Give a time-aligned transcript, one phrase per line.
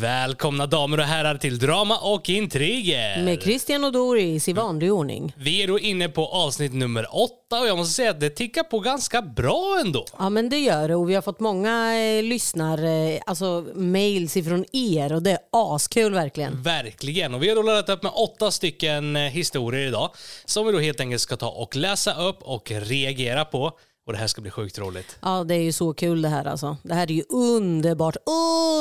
[0.00, 3.22] Välkomna damer och herrar till Drama och intriger.
[3.22, 5.32] Med Christian och Doris i vanlig ordning.
[5.36, 8.62] Vi är då inne på avsnitt nummer åtta och jag måste säga att det tickar
[8.62, 10.06] på ganska bra ändå.
[10.18, 14.36] Ja men det gör det och vi har fått många eh, lyssnar, eh, alltså mails
[14.36, 16.62] ifrån er och det är askul verkligen.
[16.62, 17.34] Verkligen.
[17.34, 20.10] Och vi har då laddat upp med åtta stycken eh, historier idag
[20.44, 23.72] som vi då helt enkelt ska ta och läsa upp och reagera på.
[24.06, 25.18] Och det här ska bli sjukt roligt.
[25.22, 26.76] Ja det är ju så kul det här alltså.
[26.82, 28.16] Det här är ju underbart,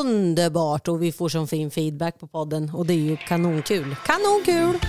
[0.03, 3.95] underbart och vi får sån fin feedback på podden och det är ju kanonkul.
[4.05, 4.79] Kanonkul!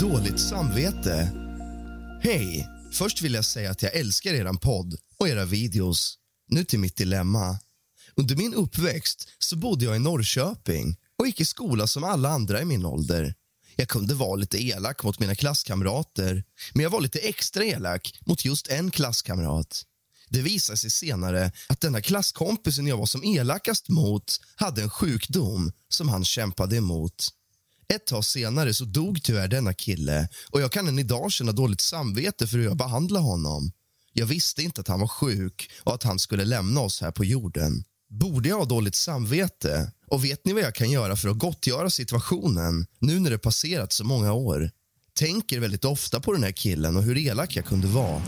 [0.00, 1.30] Dåligt samvete.
[2.22, 2.68] Hej!
[2.92, 6.14] Först vill jag säga att jag älskar eran podd och era videos.
[6.48, 7.58] Nu till mitt dilemma.
[8.20, 12.62] Under min uppväxt så bodde jag i Norrköping och gick i skola som alla andra
[12.62, 13.34] i min ålder.
[13.76, 18.44] Jag kunde vara lite elak mot mina klasskamrater men jag var lite extra elak mot
[18.44, 19.84] just en klasskamrat.
[20.28, 25.72] Det visade sig senare att denna klasskompisen jag var som elakast mot hade en sjukdom
[25.88, 27.28] som han kämpade emot.
[27.88, 31.80] Ett tag senare så dog tyvärr denna kille och jag kan än idag känna dåligt
[31.80, 33.72] samvete för hur jag behandlade honom.
[34.12, 37.24] Jag visste inte att han var sjuk och att han skulle lämna oss här på
[37.24, 37.84] jorden.
[38.10, 39.92] Borde jag ha dåligt samvete?
[40.06, 43.92] Och vet ni vad jag kan göra för att gottgöra situationen nu när det passerat
[43.92, 44.70] så många år?
[45.18, 48.22] Tänker väldigt ofta på den här killen och hur elak jag kunde vara.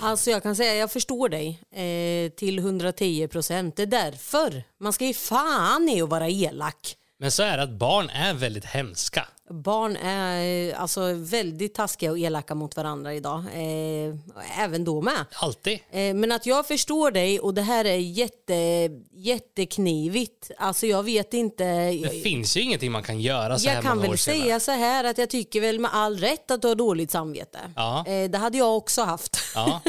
[0.00, 3.76] Alltså jag kan säga jag förstår dig eh, till 110 procent.
[3.76, 6.96] Det är därför man ska ju fan i att vara elak.
[7.18, 9.28] Men så är det att barn är väldigt hemska.
[9.52, 13.38] Barn är eh, alltså väldigt taskiga och elaka mot varandra idag.
[13.38, 15.24] Eh, även då med.
[15.34, 15.78] Alltid.
[15.90, 20.50] Eh, men att jag förstår dig och det här är jätte, jätteknivigt.
[20.58, 21.64] Alltså jag vet inte.
[21.90, 25.04] Det finns ju ingenting man kan göra så här Jag kan väl säga så här
[25.04, 27.58] att jag tycker väl med all rätt att du har dåligt samvete.
[27.76, 28.04] Ja.
[28.06, 29.36] Det hade jag också haft.
[29.54, 29.80] Ja.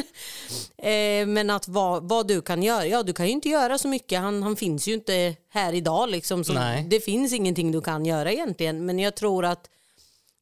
[1.28, 4.20] men att vad, vad du kan göra, ja du kan ju inte göra så mycket.
[4.20, 6.44] Han, han finns ju inte här idag liksom.
[6.86, 8.86] Det finns ingenting du kan göra egentligen.
[8.86, 9.53] Men jag tror att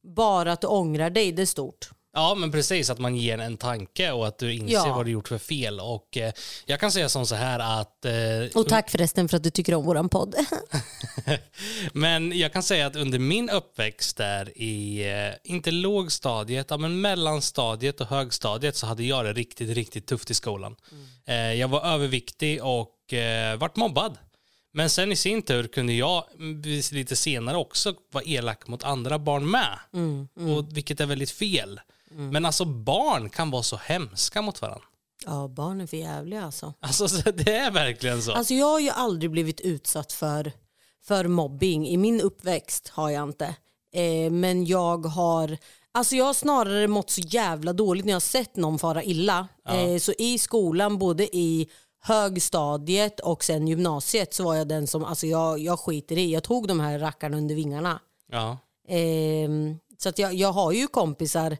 [0.02, 1.90] bara att du ångrar dig, det är stort.
[2.14, 2.90] Ja, men precis.
[2.90, 4.94] Att man ger en tanke och att du inser Ja.
[4.96, 5.80] vad du gjort för fel.
[5.80, 6.32] Och eh,
[6.66, 8.04] jag kan säga som så här att...
[8.04, 8.12] Eh,
[8.60, 10.34] Och tack förresten för att du tycker om våran podd.
[11.92, 17.00] men jag kan säga att under min uppväxt där i, eh, inte lågstadiet, ja, men
[17.00, 20.76] mellanstadiet och högstadiet så hade jag det riktigt, riktigt tufft i skolan.
[21.26, 24.18] Eh, jag var överviktig och eh, vart mobbad.
[24.72, 26.62] Men sen i sin tur kunde jag mm,
[26.92, 29.78] lite senare också vara elak mot andra barn med.
[30.56, 31.80] Och, vilket är väldigt fel.
[32.10, 34.84] Men alltså barn kan vara så hemska mot varandra.
[35.26, 36.74] ja, barn är för jävliga alltså.
[36.80, 38.32] Alltså så det är verkligen så.
[38.32, 40.52] Alltså jag har ju aldrig blivit utsatt för,
[41.04, 41.88] för mobbing.
[41.88, 43.54] I min uppväxt har jag inte.
[43.94, 45.58] Eh, men jag har
[45.94, 49.48] Alltså jag har snarare mått så jävla dåligt när jag har sett någon fara illa.
[49.68, 51.68] Eh, så i skolan, både i
[52.02, 56.42] högstadiet och sen gymnasiet så var jag den som, alltså jag, jag skiter i, jag
[56.42, 58.00] tog de här rackarna under vingarna.
[58.26, 58.58] Ja.
[58.88, 61.56] Ehm, så att jag, jag har ju kompisar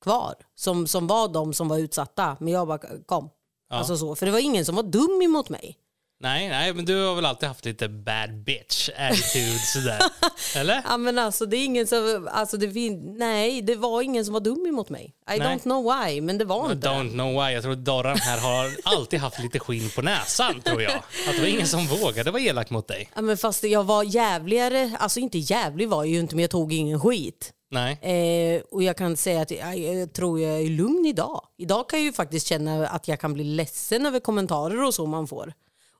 [0.00, 2.36] kvar som, som var de som var utsatta.
[2.40, 3.30] Men jag bara kom.
[3.70, 5.78] Alltså så, för det var ingen som var dum emot mig.
[6.20, 9.98] Nej, nej, men du har väl alltid haft lite bad bitch attitude sådär.
[10.56, 10.82] Eller?
[10.88, 14.40] Ja men alltså det är ingen som, alltså det nej det var ingen som var
[14.40, 15.04] dum emot mig.
[15.04, 15.40] I Nej.
[15.40, 17.52] don't know why men det var I inte don't know why.
[17.52, 20.92] Jag tror att Dorran här har alltid haft lite skinn på näsan, tror jag.
[20.94, 23.10] Att det var ingen som vågade vara elak mot dig.
[23.14, 26.50] Ja, men fast jag var jävligare, alltså inte jävlig var jag ju inte men jag
[26.50, 27.52] tog ingen skit.
[27.70, 27.92] Nej.
[28.02, 31.40] Eh, och jag kan säga att jag, jag tror jag är lugn idag.
[31.58, 35.06] Idag kan jag ju faktiskt känna att jag kan bli ledsen över kommentarer och så
[35.06, 35.52] man får.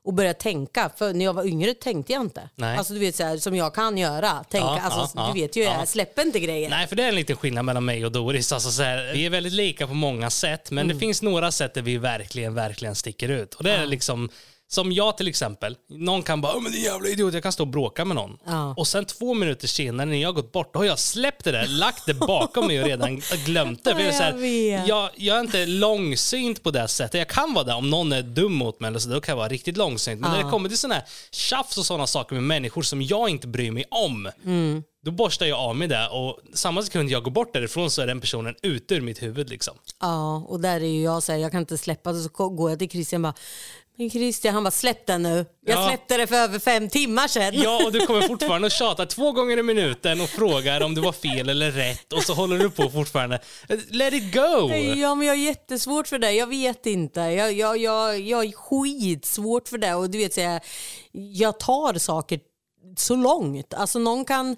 [0.07, 2.49] Och börja tänka, för när jag var yngre tänkte jag inte.
[2.55, 2.77] Nej.
[2.77, 4.43] Alltså du vet så här, som jag kan göra.
[4.49, 5.75] Tänka, Ja, alltså, ja, du vet ju, ja.
[5.79, 6.69] jag släpper inte grejer.
[6.69, 8.51] Nej, för det är en liten skillnad mellan mig och Doris.
[8.51, 10.95] Alltså så här, vi är väldigt lika på många sätt, men Mm.
[10.95, 13.53] det finns några sätt där vi verkligen, verkligen sticker ut.
[13.53, 14.29] Och det är liksom,
[14.69, 15.75] som jag till exempel.
[15.89, 18.37] Någon kan bara, "Åh, men din jävla idiot, jag kan stå och bråka med någon.
[18.45, 18.73] Ja.
[18.77, 21.51] Och sen två minuter senare när jag har gått bort, då har jag släppt det
[21.51, 23.93] där, lagt det bakom mig och redan glömt det.
[23.95, 24.33] För jag, är så här,
[24.87, 27.13] jag, jag är inte långsynt på det sättet.
[27.17, 29.37] Jag kan vara det om någon är dum mot mig, eller så, då kan jag
[29.37, 30.21] vara riktigt långsynt.
[30.21, 33.29] Men när det kommer till sådana här tjafs och sådana saker med människor som jag
[33.29, 34.83] inte bryr mig om, Mm.
[35.05, 38.07] då borstar jag av mig det och samma sekund jag går bort därifrån så är
[38.07, 39.49] den personen ute ur mitt huvud.
[39.49, 39.73] Liksom.
[40.01, 42.21] Ja, och där är ju jag så här, jag kan inte släppa det.
[42.21, 43.39] Så går jag till Christian och bara,
[43.97, 45.45] men Christian, han bara släpp den nu.
[45.65, 45.87] Jag Ja.
[45.87, 47.51] släppte det för över fem timmar sedan.
[47.53, 51.01] Ja, och du kommer fortfarande att tjata två gånger i minuten och frågar om det
[51.01, 53.39] var fel eller rätt och så håller du på fortfarande.
[53.89, 54.69] Let it go!
[54.95, 56.31] Ja, men jag har jättesvårt för det.
[56.31, 57.19] Jag vet inte.
[57.19, 59.93] Jag, jag, jag, jag är skitsvårt för det.
[59.95, 60.61] Och du vet, så jag,
[61.11, 62.39] jag tar saker
[62.97, 63.73] så långt.
[63.73, 64.55] Alltså någon kan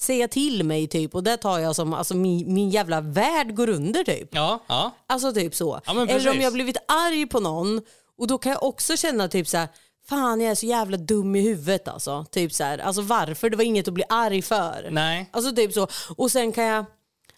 [0.00, 3.68] säga till mig typ och det tar jag som alltså min, min jävla värld går
[3.68, 4.28] under typ.
[4.34, 4.90] Ja, ja.
[5.06, 5.80] Alltså typ så.
[5.86, 7.80] Ja, Eller om jag blivit arg på någon
[8.18, 9.68] och då kan jag också känna typ så här,
[10.08, 12.24] fan jag är så jävla dum i huvudet alltså.
[12.30, 13.50] Typ så här, alltså varför?
[13.50, 14.88] Det var inget att bli arg för.
[14.90, 15.30] Nej.
[15.32, 15.86] Alltså typ så.
[16.16, 16.84] Och sen kan jag,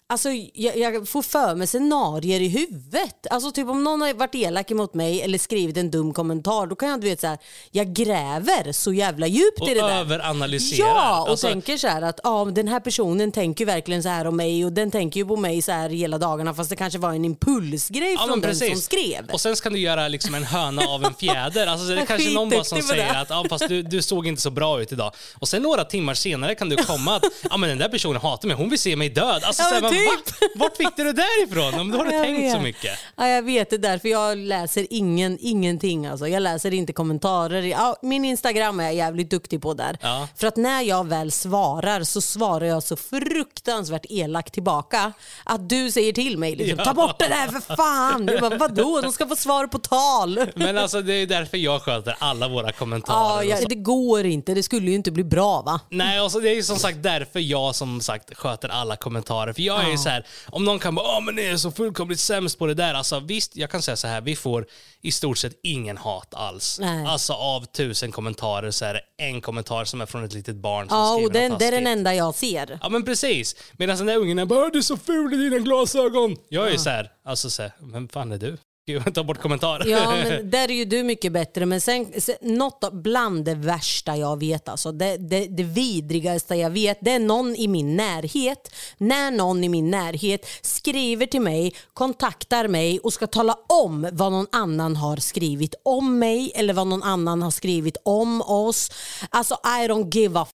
[0.09, 3.27] alltså jag, jag får för mig scenarier i huvudet.
[3.29, 6.75] Alltså typ om någon har varit elak mot mig eller skrivit en dum kommentar, då
[6.75, 7.37] kan jag du vet så här,
[7.71, 9.99] jag gräver så jävla djupt Och i det där.
[9.99, 10.87] överanalyserar.
[10.89, 14.27] Ja, och Alltså, tänker så här att ja, den här personen tänker verkligen så här
[14.27, 16.99] om mig och den tänker ju på mig så här hela dagarna fast det kanske
[16.99, 19.29] var en impulsgrej Ja, från den som skrev.
[19.31, 21.67] Och sen ska du göra liksom en höna av en fjäder.
[21.67, 23.19] Alltså, det är kanske någon bara som säger det.
[23.19, 25.11] att ja, fast du, du såg inte så bra ut idag.
[25.39, 28.47] Och sen några timmar senare kan du komma att ja, men den där personen hatar
[28.47, 29.43] mig, hon vill se mig död.
[29.43, 30.41] Alltså, Ja, så men typ.
[30.41, 30.65] va?
[30.65, 31.79] Vart fick du det där ifrån?
[31.79, 32.63] Om du har Jag tänkt så vet.
[32.63, 32.99] mycket.
[33.15, 36.05] Ja, jag vet det därför jag läser ingen, ingenting.
[36.05, 36.27] Alltså.
[36.27, 37.61] Jag läser inte kommentarer.
[37.61, 39.97] Ja, min Instagram är jag jävligt duktig på där.
[40.01, 40.27] Ja.
[40.35, 45.13] För att när jag väl svarar så svarar jag så fruktansvärt elakt tillbaka
[45.43, 48.27] att du säger till mig liksom, ta bort det där för fan.
[48.31, 50.39] Jag bara, Vadå, de ska få svar på tal.
[50.55, 53.43] Men alltså, det är därför jag sköter alla våra kommentarer.
[53.43, 53.67] Ja, och så.
[53.67, 54.53] det går inte.
[54.53, 55.79] Det skulle ju inte bli bra va?
[55.89, 59.53] Nej, alltså det är ju som sagt därför jag som sagt sköter alla kommentarer.
[59.53, 61.71] För jag är ju så här, om någon kan bara “Åh men ni är så
[61.71, 62.93] fullkomligt sämst på det där”.
[62.93, 64.65] Alltså visst, jag kan säga så här, vi får
[65.01, 66.77] i stort sett ingen hat alls.
[66.81, 67.05] Nej.
[67.05, 70.89] Alltså av tusen kommentarer så är det en kommentar som är från ett litet barn
[70.89, 71.97] som Ja, skriver och den, något det är den taskigt.
[71.97, 72.79] enda jag ser.
[72.83, 73.55] Ja men precis.
[73.71, 76.35] Medan den där ungen är bara “Du är så ful i dina glasögon”.
[76.49, 78.57] Jag är ju så här, alltså så här, vem fan är du?
[78.87, 79.85] Gud, Ta bort kommentarer.
[79.87, 81.65] Ja, men där är ju du mycket bättre.
[81.65, 86.69] Men sen, sen något bland det värsta jag vet, alltså, det, det, det vidrigaste jag
[86.69, 88.73] vet, det är någon i min närhet.
[88.97, 94.31] När någon i min närhet skriver till mig, kontaktar mig och ska tala om vad
[94.31, 98.91] någon annan har skrivit om mig eller vad någon annan har skrivit om oss.
[99.29, 100.47] Alltså I don't give a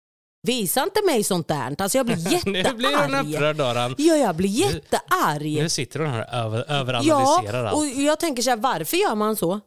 [0.43, 1.75] Visa inte mig sånt där.
[1.79, 2.17] Alltså jag blir
[2.47, 3.35] nu blir hon jättearg.
[3.35, 3.95] upprörd Doran.
[3.99, 5.57] Ja, jag blir jättearg.
[5.63, 7.77] Nu sitter hon här och över, Ja, överanalyserar allt.
[7.77, 9.61] och jag tänker så här, varför gör man så?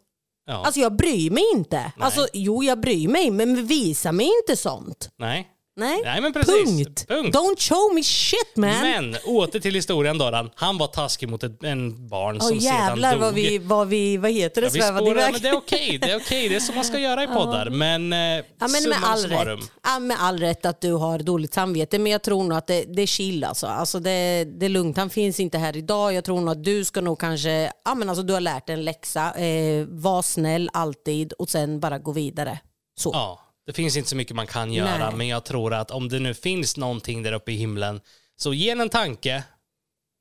[0.45, 0.65] Ja.
[0.65, 1.91] Alltså jag bryr mig inte.
[1.99, 5.09] Alltså, jo, jag bryr mig, men visa mig inte sånt.
[5.19, 5.47] Nej.
[5.75, 6.53] Nej, Nej, men precis.
[6.65, 7.07] punkt.
[7.07, 7.35] Punkt.
[7.35, 8.69] Don't show me shit man.
[8.81, 10.49] Men åter till historien Doran.
[10.55, 13.25] Han var taskig mot ett, en barn som jävlar sedan dog.
[13.27, 15.31] vad vi, vad vi, vad heter det, Ja, vi svävade spårar, iväg.
[15.33, 16.49] men det är okej, det är okej.
[16.49, 17.69] Det är så man ska göra i poddar.
[17.69, 21.53] Men, eh, Ja, men med, all rätt, ja, med all rätt att du har dåligt
[21.53, 23.67] samvete, men jag tror nog att det, det är chill alltså.
[23.67, 26.13] alltså det, det är lugnt, han finns inte här idag.
[26.13, 28.73] Jag tror nog att du ska nog kanske, ja men alltså du har lärt dig
[28.73, 29.33] en läxa.
[29.33, 32.59] Eh, var snäll alltid och sen bara gå vidare.
[32.99, 33.09] Så.
[33.13, 35.17] Ja, det finns inte så mycket man kan göra, Nej.
[35.17, 38.01] men jag tror att om det nu finns någonting där uppe i himlen,
[38.35, 39.43] så ge den en tanke.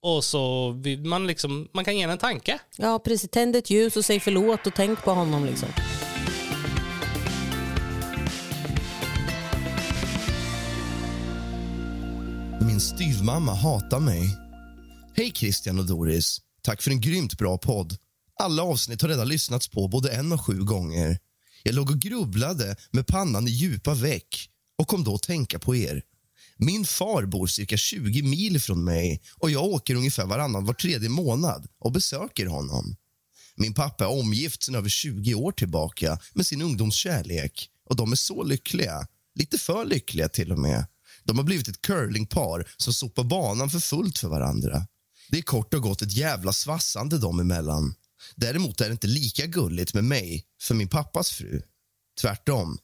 [0.03, 0.75] Och så
[1.05, 2.59] man, liksom, man kan ge den en tanke.
[2.77, 3.31] Ja, precis.
[3.31, 5.69] Tänd ett ljus och säg förlåt och tänk på honom liksom.
[12.61, 14.39] Min styvmamma hatar mig.
[15.17, 16.39] Hej Christian och Doris.
[16.63, 17.97] Tack för en grymt bra podd.
[18.41, 21.19] Alla avsnitt har redan lyssnats på både en och sju gånger.
[21.63, 24.49] Jag låg och grubblade med pannan i djupa veck
[24.79, 26.03] och kom då att tänka på er.
[26.57, 31.09] Min far bor cirka 20 mil från mig och jag åker ungefär varannan var tredje
[31.09, 32.97] månad och besöker honom.
[33.57, 38.17] Min pappa är omgift sedan över 20 år tillbaka med sin ungdomskärlek och de är
[38.17, 39.07] så lyckliga.
[39.35, 40.87] Lite för lyckliga till och med.
[41.25, 44.87] De har blivit ett curlingpar som sopar banan för fullt för varandra.
[45.31, 47.95] Det är kort och gott ett jävla svassande dem emellan.
[48.35, 51.63] Däremot är det inte lika gulligt med mig för min pappas fru.
[52.21, 52.79] Tvärtom.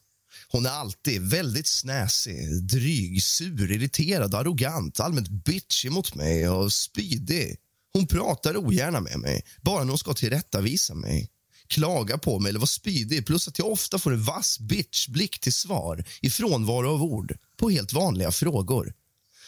[0.49, 7.57] Hon är alltid väldigt snäsig, dryg, sur, irriterad, arrogant, allmänt bitchig mot mig och spydig.
[7.92, 11.30] Hon pratar ogärna med mig, bara när hon ska tillrättavisa mig.
[11.66, 15.52] Klaga på mig eller vara spydig, plus att jag ofta får en vass bitchblick till
[15.52, 18.95] svar i frånvaro av ord på helt vanliga frågor.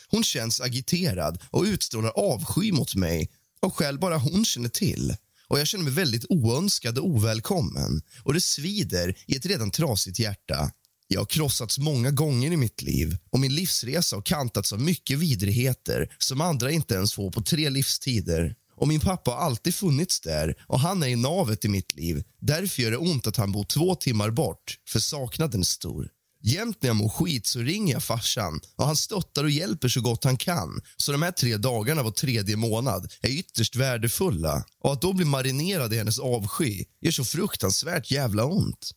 [0.09, 3.31] Hon känns agiterad och utstrålar avsky mot mig
[3.61, 5.17] och själv bara hon känner till.
[5.51, 10.19] Och Jag känner mig väldigt oönskad och ovälkommen och det svider i ett redan trasigt
[10.19, 10.71] hjärta.
[11.09, 15.19] Jag har krossats många gånger i mitt liv och min livsresa har kantats av mycket
[15.19, 18.55] vidrigheter som andra inte ens får på tre livstider.
[18.77, 22.25] Och Min pappa har alltid funnits där och han är i navet i mitt liv.
[22.41, 26.09] Därför gör det ont att han bor två timmar bort, för saknaden är stor.
[26.43, 30.01] Jämt när jag mår skit så ringer jag farsan och han stöttar och hjälper så
[30.01, 30.81] gott han kan.
[30.97, 34.65] Så de här tre dagarna var tredje månad är ytterst värdefulla.
[34.81, 38.91] Och att då bli marinerad i hennes avsky gör så fruktansvärt jävla ont.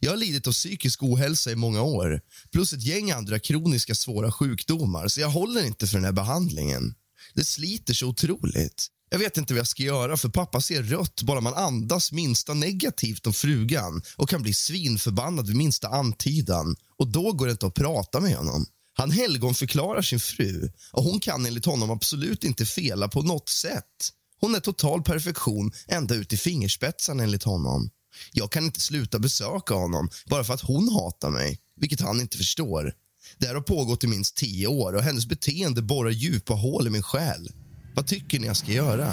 [0.00, 2.20] Jag har lidit av psykisk ohälsa i många år
[2.52, 6.94] plus ett gäng andra kroniska svåra sjukdomar så jag håller inte för den här behandlingen.
[7.34, 8.86] Det sliter så otroligt.
[9.10, 12.54] Jag vet inte vad jag ska göra för pappa ser rött bara man andas minsta
[12.54, 17.66] negativt om frugan och kan bli svinförbannad vid minsta antydan och då går det inte
[17.66, 18.66] att prata med honom.
[18.94, 24.12] Han helgonförklarar sin fru och hon kan enligt honom absolut inte fela på något sätt.
[24.40, 27.90] Hon är total perfektion ända ut i fingerspetsarna enligt honom.
[28.32, 32.36] Jag kan inte sluta besöka honom bara för att hon hatar mig, vilket han inte
[32.36, 32.92] förstår.
[33.38, 36.90] Det här har pågått i minst tio år och hennes beteende borrar djupa hål i
[36.90, 37.48] min själ.
[37.96, 39.12] Vad tycker ni jag ska göra?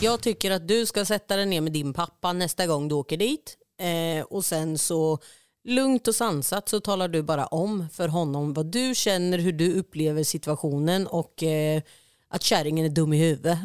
[0.00, 3.16] Jag tycker att du ska sätta dig ner med din pappa nästa gång du åker
[3.16, 3.56] dit.
[3.80, 5.18] Eh, och sen så
[5.64, 9.78] lugnt och sansat så talar du bara om för honom vad du känner, hur du
[9.78, 11.82] upplever situationen och eh,
[12.36, 13.58] att kärringen är dum i huvudet.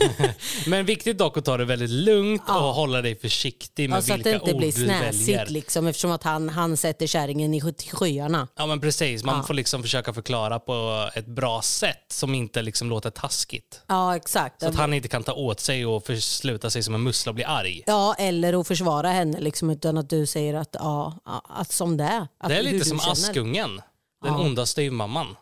[0.66, 4.12] Men viktigt dock att ta det väldigt lugnt och hålla dig försiktig med Ja, så
[4.12, 5.12] att vilka det inte ord blir du väljer.
[5.12, 7.60] snäsigt liksom, eftersom att han, han sätter kärringen i
[7.92, 8.48] skyarna.
[8.56, 9.42] Ja men precis, man Ja.
[9.42, 13.82] får liksom försöka förklara på ett bra sätt som inte liksom låter taskigt.
[13.86, 14.60] Ja exakt.
[14.62, 17.34] Så att han inte kan ta åt sig och försluta sig som en mussla och
[17.34, 17.82] bli arg.
[17.86, 22.04] Ja eller att försvara henne liksom, utan att du säger att, ja, att som det
[22.04, 22.28] är.
[22.40, 23.00] Att Det är lite du som.
[23.00, 23.76] Askungen,
[24.24, 24.38] den Ja.
[24.40, 25.36] onda styvmamman.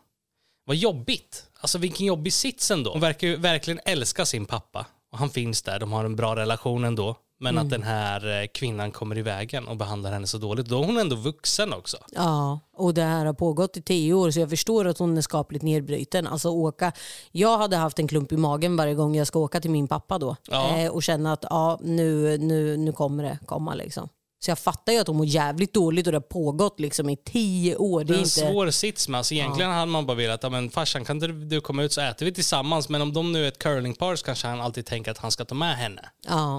[0.65, 1.43] Vad jobbigt.
[1.61, 2.91] Alltså vilken jobbig sits ändå.
[2.91, 4.85] Hon verkar ju verkligen älska sin pappa.
[5.11, 7.15] Och han finns där, de har en bra relation ändå.
[7.39, 7.63] Men Mm.
[7.65, 10.65] att den här eh, kvinnan kommer i vägen och behandlar henne så dåligt.
[10.65, 11.97] Då är hon ändå vuxen också.
[12.11, 15.21] Ja, och det här har pågått i tio år så jag förstår att hon är
[15.21, 16.27] skapligt nedbruten.
[16.27, 16.91] Alltså åka,
[17.31, 20.17] jag hade haft en klump i magen varje gång jag ska åka till min pappa
[20.17, 20.35] då.
[20.51, 20.77] Ja.
[20.77, 24.09] Eh, och känna att ja, nu, nu, nu kommer det komma liksom.
[24.45, 27.17] Så jag fattar ju att hon mår jävligt dåligt och det har pågått liksom i
[27.17, 28.03] tio år.
[28.03, 28.29] Det är en inte...
[28.31, 29.17] svår sits med.
[29.17, 32.01] Alltså, egentligen hade man bara velat, ja, men farsan kan inte du komma ut så
[32.01, 32.89] äter vi tillsammans.
[32.89, 35.45] Men om de nu är ett curlingpar så kanske han alltid tänker att han ska
[35.45, 36.09] ta med henne.
[36.27, 36.57] Ja.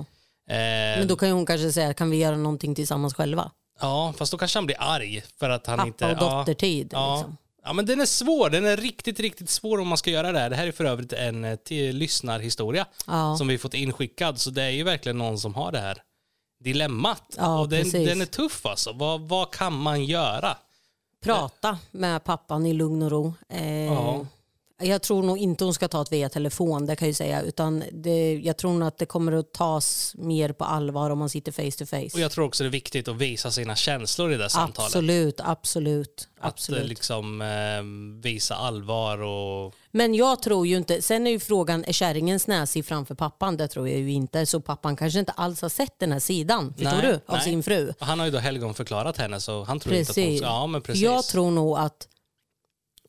[0.49, 0.57] Eh,
[0.99, 3.51] Men då kan hon kanske säga, kan vi göra någonting tillsammans själva?
[3.81, 6.05] Ja, fast då kanske han blir arg för att han Pappa inte...
[6.07, 6.39] och ja.
[6.39, 6.89] dottertid.
[6.93, 7.17] Ja.
[7.17, 7.37] Liksom.
[7.65, 8.51] ja, men den är svår.
[8.51, 10.51] Den är riktigt, riktigt svår om man ska göra det här.
[10.51, 11.59] Det här är för övrigt en eh,
[11.93, 13.37] lyssnarhistoria Ja.
[13.37, 14.39] som vi fått inskickad.
[14.39, 16.03] Så det är ju verkligen någon som har det här
[16.62, 17.23] dilemmat.
[17.37, 18.92] Ja, och den, den är tuff alltså.
[18.92, 20.57] Vad, vad kan man göra?
[21.23, 23.35] Prata med pappan i lugn och ro.
[23.49, 24.26] Eh, Ja.
[24.83, 27.43] Jag tror nog inte hon ska ta det via telefon, det kan jag säga.
[27.43, 31.29] Utan det, jag tror nog att det kommer att tas mer på allvar om man
[31.29, 32.11] sitter face to face.
[32.15, 34.87] Och jag tror också det är viktigt att visa sina känslor i det samtalet.
[34.87, 36.29] Absolut, absolut.
[36.39, 36.89] Att eh, absolut.
[36.89, 39.75] liksom eh, visa allvar och...
[39.91, 43.57] Men jag tror ju inte, sen är ju frågan, är kärringen snäsig framför pappan?
[43.57, 44.47] Det tror jag ju inte.
[44.47, 47.15] Så pappan kanske inte alls har sett den här sidan, förstår Nej, du?
[47.15, 47.41] Av nej.
[47.41, 47.93] sin fru.
[48.01, 50.25] och Han har ju då helgonförklarat henne så han tror inte att hon...
[50.25, 50.43] Precis.
[50.43, 51.03] Ja, men precis.
[51.03, 52.09] Jag tror nog att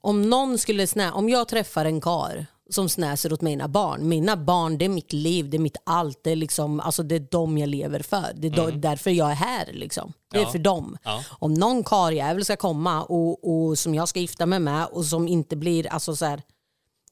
[0.03, 4.07] om någon skulle snä, om jag träffar en kar som snäser åt mina barn.
[4.07, 6.19] Mina barn det är mitt liv, det är mitt allt.
[6.23, 8.31] Det är, liksom, alltså det är dem jag lever för.
[8.35, 9.69] Det är då, därför jag är här.
[9.73, 10.13] Liksom.
[10.31, 10.47] Det är Mm.
[10.47, 10.51] Ja.
[10.51, 10.97] för dem.
[11.03, 11.23] Ja.
[11.39, 15.27] Om någon karljävel ska komma och, och som jag ska gifta mig med och som
[15.27, 16.41] inte blir, alltså så här,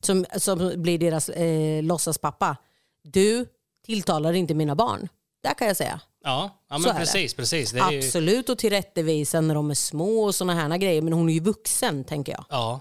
[0.01, 2.57] som, som blir deras eh, låtsaspappa.
[3.03, 3.45] Du
[3.85, 5.07] tilltalar inte mina barn.
[5.43, 6.01] Där kan jag säga.
[6.23, 7.73] Ja, ja men precis, precis.
[7.73, 11.01] Ju, Absolut och tillrättavisa när de är små och såna här grejer.
[11.01, 12.45] Men hon är ju vuxen tänker jag.
[12.49, 12.79] ja,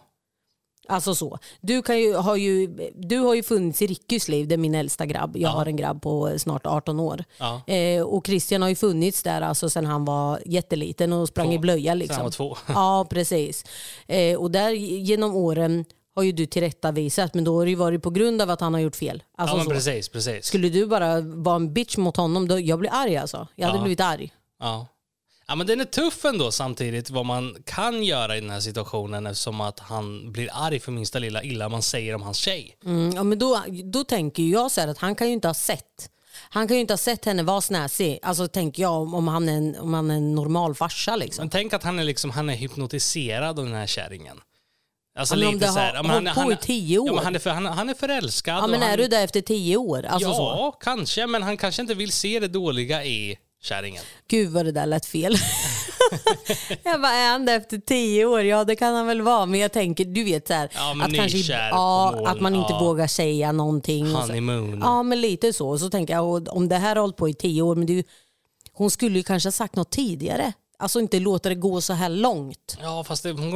[0.88, 1.38] Alltså så.
[1.60, 4.74] Du, kan ju, har ju, du har ju funnits i Rickys liv, det är min
[4.74, 5.36] äldsta grabb.
[5.36, 5.52] Jag Ja.
[5.54, 7.24] har en grabb på snart 18 år.
[7.38, 7.62] ja.
[7.66, 11.52] Eh, och Christian har ju funnits där alltså sen han var jätteliten och sprang Två.
[11.52, 11.92] i blöja.
[11.92, 12.16] Sen Liksom.
[12.16, 12.56] han var två.
[12.68, 13.64] Ja, precis.
[14.06, 15.84] Eh, och där genom åren
[16.20, 18.74] har ju du tillrättavisat, men då har det ju varit på grund av att han
[18.74, 19.22] har gjort fel.
[19.38, 19.70] Alltså ja, men så.
[19.70, 20.46] precis, precis.
[20.46, 23.48] Skulle du bara vara en bitch mot honom, då, jag blir arg alltså.
[23.54, 23.82] Jag hade Ja.
[23.82, 24.32] blivit arg.
[24.60, 24.86] Ja.
[25.48, 29.26] ja, men den är tuff ändå samtidigt vad man kan göra i den här situationen
[29.26, 32.76] eftersom att han blir arg för minsta lilla illa man säger om hans tjej.
[32.84, 35.54] Mm, ja, men då, då tänker jag så här att han kan ju inte ha
[35.54, 36.10] sett
[36.52, 38.18] han kan ju inte ha sett henne vara snäsig.
[38.22, 41.42] Alltså tänker jag om, om, han, är en, om han är en normal farsa liksom.
[41.42, 44.40] Men tänk att han är, liksom, han är hypnotiserad av den här kärringen.
[45.20, 47.06] Alltså men om lite det så här, har hållit på i tio år.
[47.06, 48.54] Ja, men han, är för, han, han är förälskad.
[48.56, 50.04] Ja och men han, är du där efter tio år?
[50.04, 50.76] Alltså ja, så.
[50.80, 54.02] kanske, men han kanske inte vill se det dåliga i kärringen.
[54.28, 55.36] Gud vad det där lät fel.
[56.82, 58.42] jag bara, är han det efter tio år?
[58.42, 59.46] Ja det kan han väl vara.
[59.46, 62.80] Men jag tänker, du vet så här, Ja, att, kanske, ja, att man inte ja.
[62.80, 64.14] vågar säga någonting.
[64.14, 64.78] Honeymoon.
[64.82, 65.78] Ja men lite så.
[65.78, 68.02] Så tänker jag, om det här har hållit på i tio år, men ju,
[68.72, 70.52] hon skulle ju kanske ha sagt något tidigare.
[70.80, 72.76] Alltså inte låta det gå så här långt.
[72.80, 73.52] Ja, fast det, hon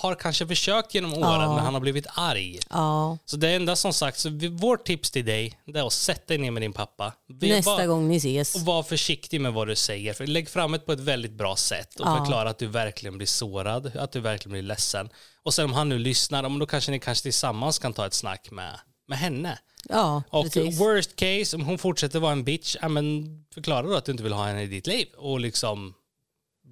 [0.00, 2.58] har kanske försökt genom åren, men han har blivit arg.
[2.70, 5.92] Ja, Så det enda som sagt, så vi, vårt tips till dig, det är att
[5.92, 7.12] sätta dig ner med din pappa.
[7.28, 8.54] Vi- nästa var, gång ni ses.
[8.54, 10.14] Och var försiktig med vad du säger.
[10.14, 12.16] För lägg fram det på ett väldigt bra sätt och Ja.
[12.18, 15.08] förklara att du verkligen blir sårad, att du verkligen blir ledsen.
[15.42, 18.14] Och sen om han nu lyssnar, ja, då kanske ni kanske tillsammans kan ta ett
[18.14, 19.58] snack med, med henne.
[19.88, 20.80] Ja, Och precis.
[20.80, 24.24] worst case, om hon fortsätter vara en bitch, ja, men förklara då att du inte
[24.24, 25.06] vill ha henne i ditt liv.
[25.16, 25.94] Och liksom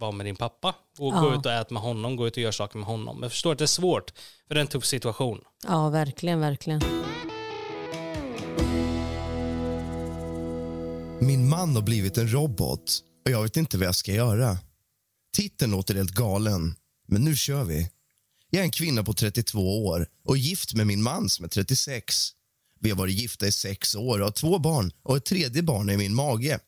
[0.05, 0.75] vara med din pappa.
[0.99, 1.39] Och gå Ja.
[1.39, 3.19] ut och äta med honom, gå ut och göra saker med honom.
[3.23, 4.11] Jag förstår att det är svårt,
[4.49, 5.41] för det är en tuff situation.
[5.69, 6.81] Ja, verkligen, verkligen.
[11.21, 14.59] Min man har blivit en robot och jag vet inte vad jag ska göra.
[15.37, 16.75] Titeln låter helt galen,
[17.09, 17.91] men nu kör vi.
[18.51, 22.15] Jag är en kvinna på 32 år och gift med min man som är 36.
[22.81, 25.89] Vi har varit gifta i sex år och har två barn och ett tredje barn
[25.89, 26.59] är i min mage.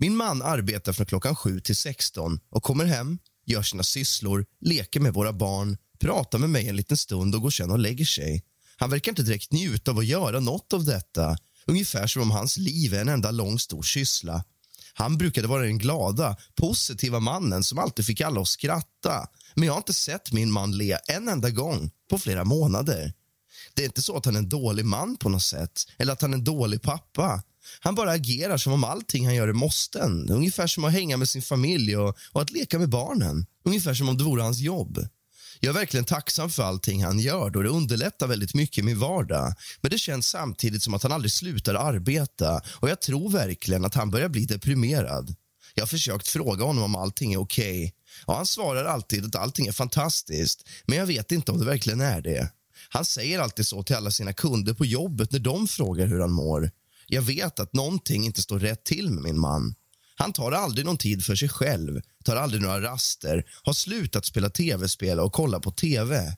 [0.00, 5.00] Min man arbetar från klockan 7 till 16 och kommer hem, gör sina sysslor, leker
[5.00, 8.44] med våra barn, pratar med mig en liten stund och går sen och lägger sig.
[8.76, 11.36] Han verkar inte direkt njuta av att göra något av detta.
[11.66, 14.44] Ungefär som om hans liv är en enda lång stor syssla.
[14.94, 19.26] Han brukade vara den glada, positiva mannen som alltid fick alla att skratta.
[19.54, 23.12] Men jag har inte sett min man le en enda gång på flera månader.
[23.74, 26.22] Det är inte så att han är en dålig man på något sätt, eller att
[26.22, 27.42] han är en dålig pappa.
[27.80, 30.30] Han bara agerar som om allting han gör är måsten.
[30.30, 33.46] Ungefär som att hänga med sin familj och, och att leka med barnen.
[33.64, 35.08] Ungefär som om det vore hans jobb.
[35.60, 38.98] Jag är verkligen tacksam för allting han gör då det underlättar väldigt mycket i min
[38.98, 39.54] vardag.
[39.80, 43.94] Men det känns samtidigt som att han aldrig slutar arbeta och jag tror verkligen att
[43.94, 45.34] han börjar bli deprimerad.
[45.74, 47.78] Jag har försökt fråga honom om allting är okej.
[47.78, 47.90] Okay.
[48.26, 52.00] Ja, han svarar alltid att allting är fantastiskt, men jag vet inte om det verkligen
[52.00, 52.52] är det.
[52.88, 56.32] Han säger alltid så till alla sina kunder på jobbet när de frågar hur han
[56.32, 56.70] mår.
[57.10, 59.74] Jag vet att någonting inte står rätt till med min man.
[60.14, 64.50] Han tar aldrig någon tid för sig själv, tar aldrig några raster, har slutat spela
[64.50, 66.36] tv-spel och kolla på tv.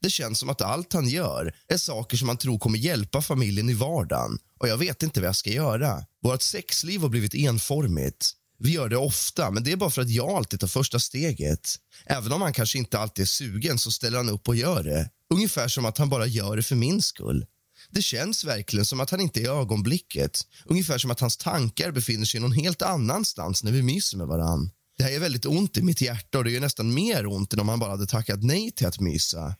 [0.00, 3.68] Det känns som att allt han gör är saker som han tror kommer hjälpa familjen
[3.68, 6.04] i vardagen och jag vet inte vad jag ska göra.
[6.22, 8.32] Vårt sexliv har blivit enformigt.
[8.58, 11.74] Vi gör det ofta, men det är bara för att jag alltid tar första steget.
[12.06, 15.10] Även om han kanske inte alltid är sugen så ställer han upp och gör det.
[15.34, 17.46] Ungefär som att han bara gör det för min skull.
[17.90, 20.40] Det känns verkligen som att han inte är i ögonblicket.
[20.64, 24.70] Ungefär som att hans tankar befinner sig någon helt annanstans när vi myser med varann.
[24.98, 27.60] Det här är väldigt ont i mitt hjärta och det är nästan mer ont än
[27.60, 29.54] om han bara hade tackat nej till att mysa.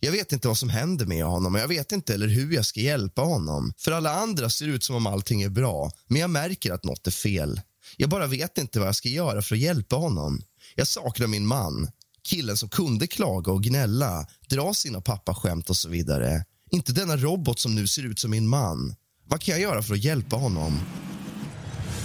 [0.00, 2.66] Jag vet inte vad som händer med honom och jag vet inte eller hur jag
[2.66, 3.72] ska hjälpa honom.
[3.78, 7.06] För alla andra ser ut som om allting är bra, men jag märker att något
[7.06, 7.60] är fel.
[7.96, 10.42] Jag bara vet inte vad jag ska göra för att hjälpa honom.
[10.74, 11.88] Jag saknar min man,
[12.22, 16.44] killen som kunde klaga och gnälla, dra sina pappaskämt och så vidare.
[16.70, 18.94] Inte denna robot som nu ser ut som min man.
[19.24, 20.80] Vad kan jag göra för att hjälpa honom?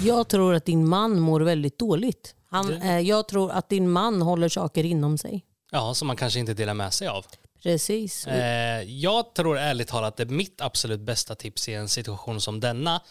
[0.04, 2.36] Jag tror att din man mår väldigt dåligt.
[2.50, 5.46] Han, eh, jag tror att din man håller saker inom sig.
[5.72, 7.26] Ja, som man kanske inte delar med sig av.
[7.64, 8.28] Precis.
[8.28, 13.02] Eh, jag tror ärligt talat att mitt absolut bästa tips i en situation som denna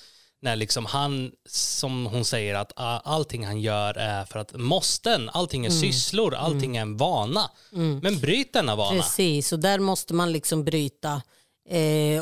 [0.42, 5.66] när liksom han, som hon säger, att allting han gör är för att måsten, allting
[5.66, 5.80] är mm.
[5.80, 6.76] sysslor, allting mm.
[6.76, 7.50] är en vana.
[7.72, 7.98] Mm.
[7.98, 9.02] Men bryt denna vana.
[9.02, 11.22] Precis, och där måste man liksom bryta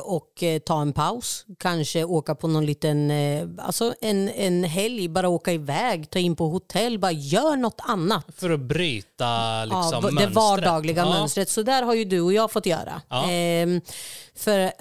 [0.02, 1.44] och eh, ta en paus.
[1.58, 6.36] Kanske åka på någon liten, eh, alltså en, en helg, bara åka iväg, ta in
[6.36, 8.26] på hotell, bara gör något annat.
[8.36, 10.34] För att bryta liksom, ja, det mönstret.
[10.34, 11.10] vardagliga ja.
[11.10, 11.48] mönstret.
[11.48, 13.02] Så där har ju du och jag fått göra.
[13.08, 13.24] Ja.
[14.40, 14.72] För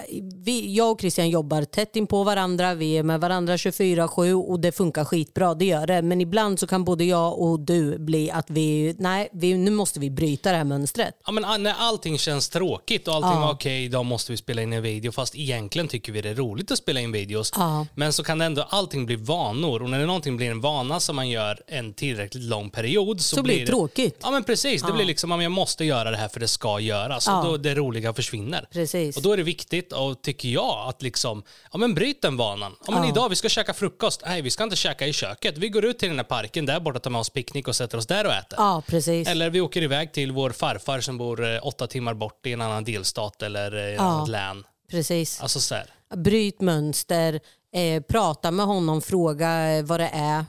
[0.43, 4.59] vi, jag och Christian jobbar tätt in på varandra, vi är med varandra 24-7 och
[4.59, 6.01] det funkar skitbra, det gör det.
[6.01, 9.99] Men ibland så kan både jag och du bli att vi, nej, vi, nu måste
[9.99, 11.15] vi bryta det här mönstret.
[11.25, 13.39] Ja, men när allting känns tråkigt och allting ja.
[13.39, 15.11] var okej, då måste vi spela in en video.
[15.11, 17.53] Fast egentligen tycker vi det är roligt att spela in videos.
[17.55, 17.85] Ja.
[17.95, 21.29] Men så kan ändå allting bli vanor och när någonting blir en vana som man
[21.29, 24.19] gör en tillräckligt lång period så, så blir det tråkigt.
[24.21, 27.27] Ja men precis, det blir liksom, jag måste göra det här för det ska göras.
[27.27, 28.67] Och då det roliga försvinner.
[28.71, 29.17] Precis.
[29.17, 32.75] Och då är det viktigt och tycker jag att liksom, ja men bryt den vanan.
[32.85, 33.09] Ja men ja.
[33.09, 35.57] idag vi ska käka frukost, nej vi ska inte käka i köket.
[35.57, 37.97] Vi går ut till den här parken där borta, tar med oss picknick och sätter
[37.97, 38.59] oss där och äter.
[38.59, 39.27] Ja precis.
[39.27, 42.61] Eller vi åker iväg till vår farfar som bor eh, åtta timmar bort i en
[42.61, 44.03] annan delstat eller i ett ja.
[44.03, 44.63] annat län.
[44.91, 45.41] Precis.
[45.41, 45.93] Alltså så här.
[46.15, 47.39] Bryt mönster,
[47.71, 50.45] Eh, prata med honom, fråga eh, vad det är.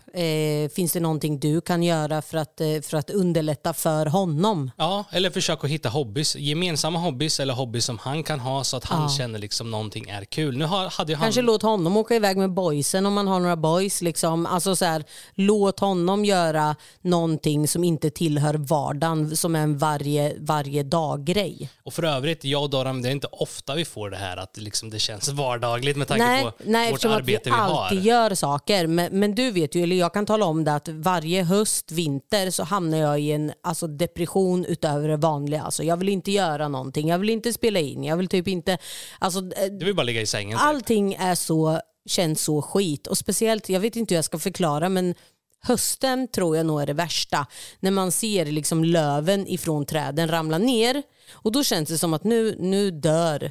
[0.64, 4.70] Eh, finns det någonting du kan göra för att, eh, för att underlätta för honom?
[4.76, 6.36] Ja, eller försök att hitta hobbys.
[6.36, 9.08] Gemensamma hobbys eller hobbys som han kan ha så att han ja.
[9.08, 10.56] känner liksom någonting är kul.
[10.56, 11.22] Nu har, hade han...
[11.22, 14.02] Kanske låt honom åka iväg med boysen om man har några boys.
[14.02, 14.46] Liksom.
[14.46, 15.04] Alltså så här,
[15.34, 21.70] låt honom göra någonting som inte tillhör vardagen, som är en varje, varje dag-grej.
[21.82, 24.56] Och för övrigt, jag och Doran, det är inte ofta vi får det här att
[24.56, 27.82] liksom det känns vardagligt med tanke nej, på nej, vårt arbete vi, har.
[27.82, 28.86] alltid gör saker.
[28.86, 32.50] Men, men, du vet ju, eller jag kan tala om det att varje höst, vinter
[32.50, 35.62] så hamnar jag i en alltså, depression utöver det vanliga.
[35.62, 38.78] Alltså, jag vill inte göra någonting, jag vill inte spela in, jag vill typ inte...
[39.18, 40.58] Alltså, eh, du vill bara ligga i sängen?
[40.58, 40.66] Typ.
[40.66, 43.06] Allting är så, känns så skit.
[43.06, 45.14] Och speciellt, jag vet inte hur jag ska förklara, men
[45.62, 47.46] hösten tror jag nog är det värsta.
[47.80, 52.24] När man ser liksom löven ifrån träden ramla ner och då känns det som att
[52.24, 53.50] nu, nu dör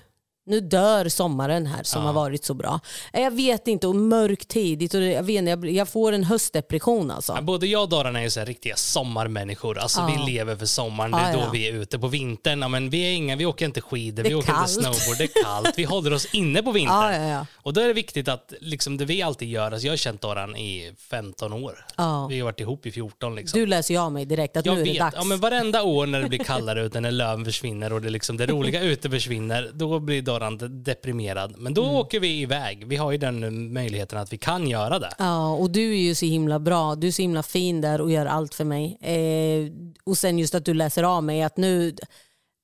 [0.49, 2.79] Nu dör sommaren här som har varit så bra.
[3.13, 6.23] Eh, Jag vet inte, och mörk tidigt och det- jag, vet, jag, jag får en
[6.23, 7.33] höstdepression alltså.
[7.35, 9.77] Ja, Både jag och Daran är ju så riktiga sommarmänniskor.
[9.77, 10.19] Alltså Ja.
[10.25, 11.11] vi lever för sommaren.
[11.11, 11.49] Det är Ja, då ja.
[11.53, 12.61] vi är ute på vintern.
[12.61, 14.69] Ja, men vi är inga, vi åker inte skidor, Det vi åker kallt.
[14.77, 15.17] inte snowboard.
[15.17, 15.73] Det är kallt.
[15.77, 16.95] Vi håller oss inne på vintern.
[17.13, 17.45] Ja, ja, ja.
[17.55, 20.21] Och då är det viktigt att liksom det vi alltid gör, alltså jag har känt
[20.21, 21.85] Daran i 15 år.
[21.97, 22.27] Ja.
[22.27, 23.59] Vi har varit ihop i 14 liksom.
[23.59, 25.15] Du läser ju av mig direkt att jag nu är det vet, dags.
[25.17, 28.37] ja, men varenda år när det blir kallare ute, när löven försvinner och det, liksom,
[28.37, 31.55] det roliga ute försvinner, då blir Daran de- deprimerad.
[31.57, 31.95] Men då Mm.
[31.95, 32.87] åker vi iväg.
[32.87, 35.11] Vi har ju den möjligheten att vi kan göra det.
[35.19, 36.95] Ja, och du är ju så himla bra.
[36.95, 38.97] Du är så himla fin där och gör allt för mig.
[39.01, 39.71] Eh,
[40.03, 41.95] och sen just att du läser av mig att nu,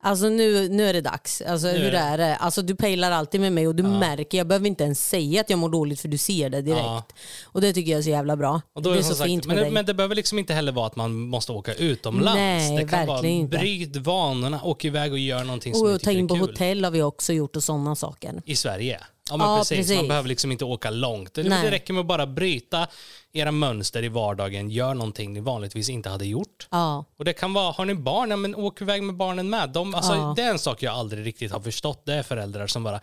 [0.05, 1.41] alltså nu, nu är det dags.
[1.41, 2.35] Alltså, är hur är det?
[2.35, 5.49] Alltså, du pejlar alltid med mig och du märker, jag behöver inte ens säga att
[5.49, 6.83] jag mår dåligt för du ser det direkt.
[6.83, 7.03] Ja.
[7.43, 8.61] Och det tycker jag är så jävla bra.
[8.73, 9.71] Och det är så sagt, fint med men, dig.
[9.71, 12.35] men det behöver liksom inte heller vara att man måste åka utomlands.
[12.35, 13.57] Nej, det kan vara inte.
[13.57, 16.39] bryt vanorna, åk iväg och gör någonting som du och ta tycker in på är
[16.39, 16.49] kul.
[16.49, 18.41] hotell har vi också gjort och sådana saker.
[18.45, 18.99] I Sverige.
[19.29, 19.77] Ja, men Ja, precis.
[19.77, 19.95] precis.
[19.95, 21.33] Man behöver liksom inte åka långt.
[21.33, 22.87] Det, det räcker med att bara bryta
[23.33, 24.69] era mönster i vardagen.
[24.69, 26.67] Gör någonting ni vanligtvis inte hade gjort.
[26.71, 29.69] Ja, Och det kan vara, har ni barn, ja, men åk iväg med barnen med.
[29.69, 30.33] De, alltså.
[30.35, 32.01] Det är en sak jag aldrig riktigt har förstått.
[32.05, 32.99] Det är föräldrar som bara,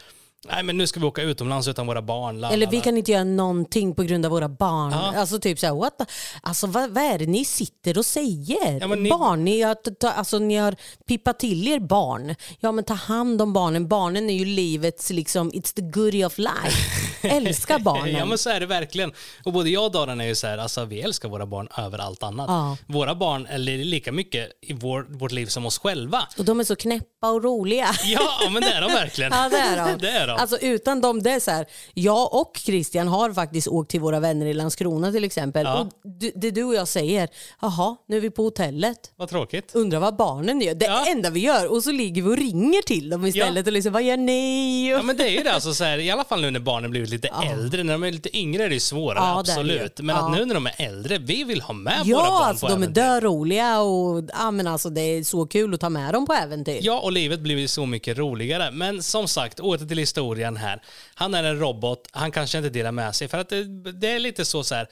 [0.50, 2.40] nej men nu ska vi åka utomlands utan våra barn.
[2.40, 4.90] la, Eller vi la." kan inte göra någonting på grund av våra barn.
[4.92, 5.14] Ja.
[5.16, 6.04] Alltså typ så här, what the,
[6.42, 8.80] alltså vad, vad är det ni sitter och säger?
[8.80, 10.76] Ja, ni- Barn, ni har, ta, alltså, ni har
[11.08, 12.34] pippat till er barn.
[12.60, 13.88] Ja men ta hand om barnen.
[13.88, 16.98] Barnen är ju livets, liksom, it's the goodie of life.
[17.28, 18.12] Älska barnen.
[18.16, 19.12] Ja men så är det verkligen.
[19.44, 21.98] Och både jag och Daran är ju så här, alltså vi älskar våra barn över
[21.98, 22.46] allt annat.
[22.48, 22.76] Ja.
[22.86, 26.22] Våra barn är lika mycket i vår, vårt liv som oss själva.
[26.38, 27.88] Och de är så knäppa och roliga.
[28.04, 29.32] Ja men det är de verkligen.
[29.42, 29.98] Ja det är de.
[30.06, 30.31] det är de.
[30.38, 34.20] Alltså utan dem, det är så här, jag och Christian har faktiskt åkt till våra
[34.20, 35.64] vänner i Landskrona till exempel.
[35.66, 35.80] Ja.
[35.80, 37.28] Och du, det du och jag säger,
[37.60, 39.10] jaha nu är vi på hotellet.
[39.16, 39.70] Vad tråkigt.
[39.74, 40.74] Undrar vad barnen gör.
[40.74, 41.04] Det Ja.
[41.08, 41.72] enda vi gör.
[41.72, 44.90] Och så ligger vi och ringer till dem istället och liksom, vad gör ni?
[44.90, 46.90] Ja men det är ju det, alltså, så här, i alla fall nu när barnen
[46.90, 47.82] blivit lite äldre.
[47.84, 50.00] När de är lite yngre är det ju svårare, Ja, är absolut.
[50.00, 50.22] Men Ja.
[50.26, 52.72] att nu när de är äldre, vi vill ha med våra Ja, barn alltså, på
[52.72, 53.02] de är äventyr.
[53.02, 56.78] dörroliga och ja, men alltså, det är så kul att ta med dem på äventyr.
[56.82, 58.70] Ja, och livet blir ju så mycket roligare.
[58.72, 60.21] Men som sagt, åter till historien
[60.56, 60.82] här.
[61.14, 63.28] Han är en robot, han kanske inte delar med sig.
[63.28, 64.86] För att det, det är lite så så här.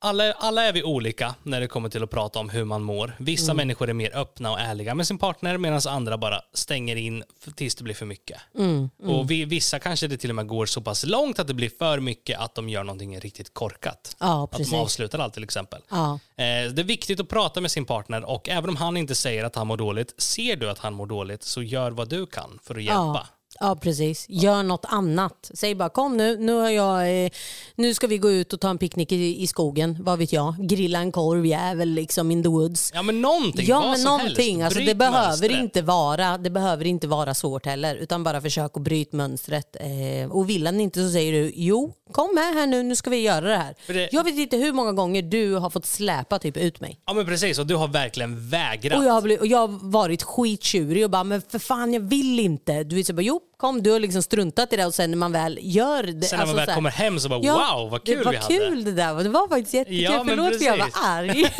[0.00, 3.16] Alla, alla är vi olika när det kommer till att prata om hur man mår.
[3.18, 3.56] Vissa Mm.
[3.56, 7.24] människor är mer öppna och ärliga med sin partner medan andra bara stänger in
[7.56, 8.40] tills det blir för mycket.
[8.58, 11.54] Mm, Och vi, vissa kanske det till och med går så pass långt att det
[11.54, 14.16] blir för mycket att de gör någonting riktigt korkat.
[14.20, 15.80] Ja, Att de avslutar allt till exempel.
[15.90, 16.12] Ja.
[16.36, 19.44] Eh, Det är viktigt att prata med sin partner och även om han inte säger
[19.44, 22.58] att han mår dåligt, ser du att han mår dåligt så gör vad du kan
[22.62, 23.26] för att hjälpa.
[23.30, 23.33] Ja.
[23.60, 25.50] Ja precis, gör något annat.
[25.54, 27.30] Säg bara kom nu, nu, har jag, eh,
[27.74, 30.54] nu ska vi gå ut och ta en picknick i, i skogen, vad vet jag.
[30.58, 32.90] Grilla en korv jävel liksom in the woods.
[32.94, 34.76] Ja men någonting, Ja vad men som någonting, helst.
[34.76, 37.94] alltså, det, behöver inte vara, det behöver inte vara svårt heller.
[37.96, 39.76] Utan bara försök att bryta mönstret.
[39.80, 43.10] Eh, och vill han inte så säger du jo, kom med här nu, nu ska
[43.10, 43.74] vi göra det här.
[43.86, 47.00] Det- Jag vet inte hur många gånger du har fått släpa typ ut mig.
[47.06, 48.98] Ja men precis, och du har verkligen vägrat.
[48.98, 52.00] Och jag, har blivit, och jag har varit skittjurig och bara, men för fan jag
[52.00, 52.84] vill inte.
[52.84, 55.18] Du vet så bara, jo kom du har liksom struntat i det och sen när
[55.18, 56.26] man väl gör det.
[56.26, 58.24] Sen när man alltså väl så här- kommer hem så bara wow vad kul det
[58.24, 58.82] var vi kul hade.
[58.82, 59.14] det där.
[59.22, 60.02] Det var faktiskt jättekul.
[60.02, 61.44] Ja, Förlåt för jag var arg.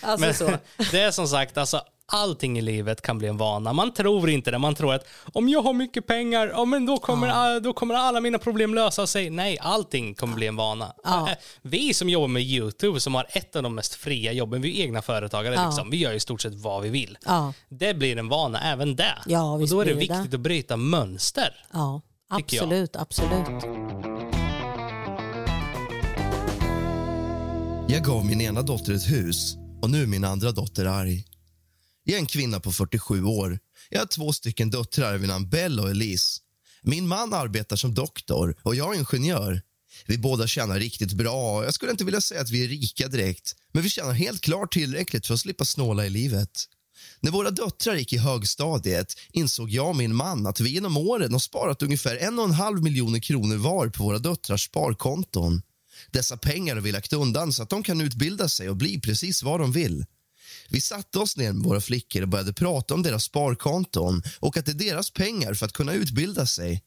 [0.00, 0.50] alltså Men så.
[0.92, 1.80] det är som sagt, alltså,
[2.12, 3.72] allting i livet kan bli en vana.
[3.72, 4.58] Man tror inte det.
[4.58, 7.94] Man tror att om jag har mycket pengar, ja, men då, kommer, all- då kommer
[7.94, 9.30] alla mina problem lösa sig.
[9.30, 10.92] Nej, allting kommer bli en vana.
[11.04, 11.28] Ja.
[11.30, 14.80] Eh, Vi som jobbar med YouTube, som har ett av de mest fria jobben, vi
[14.80, 15.66] är egna företagare, Ja.
[15.66, 15.90] liksom.
[15.90, 17.18] vi gör i stort sett vad vi vill.
[17.24, 17.52] Ja.
[17.68, 19.18] Det blir en vana, även det.
[19.26, 21.54] Ja, och då är det blir det viktigt att bryta mönster.
[21.72, 23.64] Ja, absolut, absolut.
[27.88, 31.24] Jag gav min ena dotter ett hus och nu är min andra dotter arg.
[32.04, 33.58] Jag är en kvinna på 47 år.
[33.90, 36.40] Jag har två stycken döttrar vid namn Bell och Elise.
[36.82, 39.62] Min man arbetar som doktor och jag är ingenjör.
[40.06, 41.64] Vi båda tjänar riktigt bra.
[41.64, 44.72] Jag skulle inte vilja säga att vi är rika direkt men vi tjänar helt klart
[44.72, 46.50] tillräckligt för att slippa snåla i livet.
[47.20, 51.32] När våra döttrar gick i högstadiet insåg jag och min man att vi genom åren
[51.32, 55.62] har sparat ungefär en och en halv miljoner kronor var på våra döttrars sparkonton.
[56.10, 59.42] Dessa pengar har vi lagt undan så att de kan utbilda sig och bli precis
[59.42, 60.04] vad de vill.
[60.68, 64.66] Vi satte oss ner med våra flickor och började prata om deras sparkonton och att
[64.66, 66.82] det är deras pengar för att kunna utbilda sig.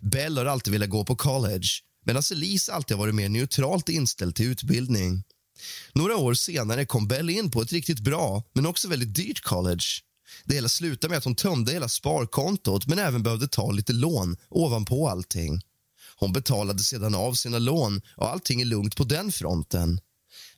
[0.00, 1.68] Bell har alltid velat gå på college
[2.04, 5.24] medan Elise alltså alltid har varit mer neutralt inställd till utbildning.
[5.92, 9.84] Några år senare kom Bell in på ett riktigt bra, men också väldigt dyrt college.
[10.44, 14.36] Det hela slutade med att hon tömde hela sparkontot men även behövde ta lite lån
[14.48, 15.60] ovanpå allting.
[16.16, 20.00] Hon betalade sedan av sina lån och allting är lugnt på den fronten.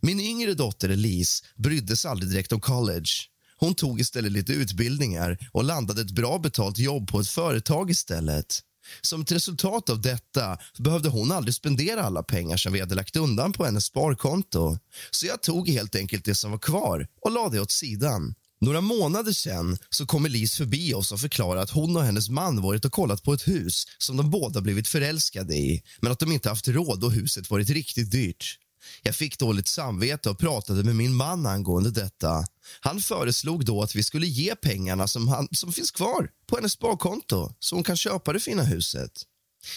[0.05, 3.11] Min yngre dotter Elise brydde sig aldrig direkt om college.
[3.57, 8.61] Hon tog istället lite utbildningar och landade ett bra betalt jobb på ett företag istället.
[9.01, 13.17] Som ett resultat av detta behövde hon aldrig spendera alla pengar som vi hade lagt
[13.17, 14.79] undan på hennes sparkonto.
[15.11, 18.35] Så jag tog helt enkelt det som var kvar och lade det åt sidan.
[18.61, 22.63] Några månader sen så kom Elise förbi oss och förklarade att hon och hennes man
[22.63, 26.33] varit och kollat på ett hus som de båda blivit förälskade i men att de
[26.33, 28.59] inte haft råd och huset varit riktigt dyrt.
[29.03, 32.47] Jag fick dåligt samvete och pratade med min man angående detta.
[32.81, 36.73] Han föreslog då att vi skulle ge pengarna som, han, som finns kvar på hennes
[36.73, 39.13] sparkonto så hon kan köpa det fina huset.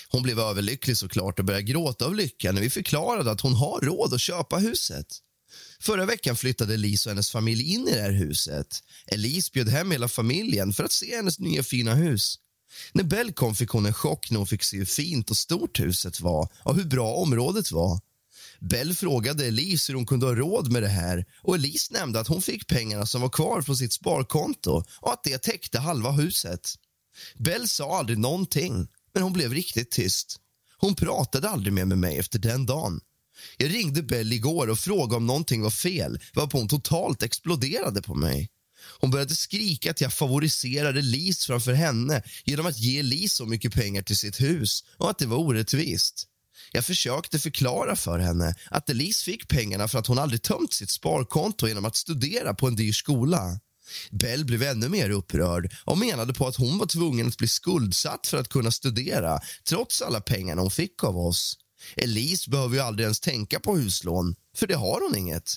[0.10, 3.82] Hon blev överlycklig såklart och började gråta av lycka när vi förklarade att hon har
[3.82, 5.08] råd att köpa huset.
[5.80, 8.84] Förra veckan flyttade Elise och hennes familj in i det här huset.
[9.06, 12.40] Elise bjöd hem hela familjen för att se hennes nya fina hus.
[12.92, 15.80] När Bell kom fick hon en chock när hon fick se hur fint och stort
[15.80, 18.00] huset var och hur bra området var.
[18.60, 22.28] Bell frågade Elise hur hon kunde ha råd med det här och Elise nämnde att
[22.28, 26.70] hon fick pengarna som var kvar på sitt sparkonto och att det täckte halva huset.
[27.38, 30.40] Bell sa aldrig någonting, men hon blev riktigt tyst.
[30.78, 33.00] Hon pratade aldrig mer med mig efter den dagen.
[33.58, 38.16] Jag ringde Bell igår och frågade om någonting var fel varpå hon totalt exploderade på
[38.16, 38.50] mig.
[39.00, 43.74] Hon började skrika att jag favoriserade Elise framför henne genom att ge Elise så mycket
[43.74, 46.28] pengar till sitt hus och att det var orättvist.
[46.72, 50.90] Jag försökte förklara för henne att Elise fick pengarna för att hon aldrig tömt sitt
[50.90, 53.60] sparkonto genom att studera på en dyr skola.
[54.12, 58.28] Bell blev ännu mer upprörd och menade på att hon var tvungen att bli skuldsatt
[58.28, 61.58] för att kunna studera trots alla pengarna hon fick av oss.
[61.96, 65.56] Elise behöver ju aldrig ens tänka på huslån, för det har hon inget.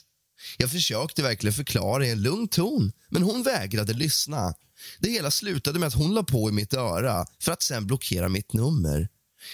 [0.59, 4.55] Jag försökte verkligen förklara i en lugn ton, men hon vägrade lyssna.
[4.99, 8.29] Det hela slutade med att hon la på i mitt öra för att sen blockera
[8.29, 9.09] mitt nummer.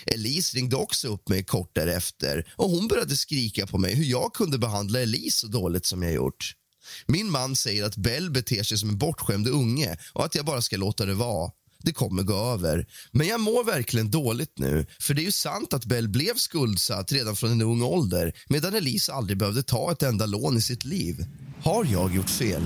[0.07, 4.35] Elise ringde också upp mig kort därefter och hon började skrika på mig hur jag
[4.35, 6.55] kunde behandla Elise så dåligt som jag gjort.
[7.07, 10.62] Min man säger att Bell beter sig som en bortskämd unge och att jag bara
[10.62, 11.51] ska låta det vara.
[11.83, 12.87] Det kommer gå över.
[13.12, 14.87] Men jag mår verkligen dåligt nu.
[15.01, 18.75] För det är ju sant att Bell blev skuldsatt redan från en ung ålder medan
[18.75, 21.27] Elise aldrig behövde ta ett enda lån i sitt liv.
[21.62, 22.62] Har jag gjort fel?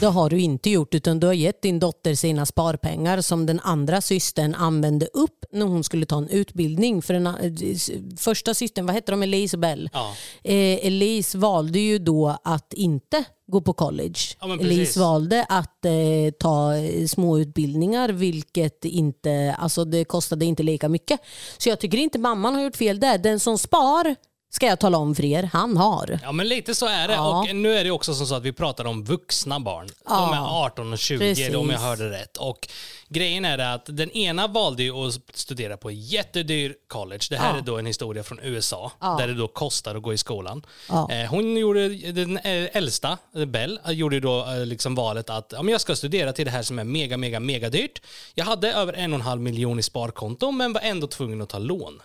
[0.00, 3.60] Det har du inte gjort utan du har gett din dotter sina sparpengar som den
[3.60, 7.02] andra systern använde upp när hon skulle ta en utbildning.
[7.02, 9.90] För den första systern, vad hette de, Elise och Bell?
[9.92, 10.14] Ja.
[10.44, 14.18] Eh, Elise valde ju då att inte gå på college.
[14.40, 14.58] Ja.
[14.60, 15.92] Elise valde att eh,
[16.40, 21.20] ta eh, små utbildningar vilket inte, alltså det kostade inte lika mycket.
[21.58, 23.18] Så jag tycker inte mamman har gjort fel där.
[23.18, 24.16] Den som spar
[24.50, 26.18] ska jag tala om för er, han har.
[26.22, 27.14] Ja men lite så är det.
[27.14, 27.40] Ja.
[27.40, 29.86] Och nu är det också som så att vi pratar om vuxna barn.
[29.86, 30.34] De Ja.
[30.36, 31.54] är 18 och 20 Precis.
[31.54, 32.36] om jag hörde rätt.
[32.36, 32.68] Och
[33.08, 37.20] grejen är det att den ena valde ju att studera på jättedyr college.
[37.30, 37.58] Det här Ja.
[37.58, 40.62] är då en historia från USA där det då kostar att gå i skolan.
[41.10, 45.62] Eh, Hon gjorde, den eh, äldsta, Bell, gjorde ju då eh, liksom valet att ja,
[45.62, 48.02] men jag ska studera till det här som är mega, mega, mega dyrt.
[48.34, 51.48] Jag hade över en och en halv miljon i sparkonto men var ändå tvungen att
[51.48, 52.02] ta lån.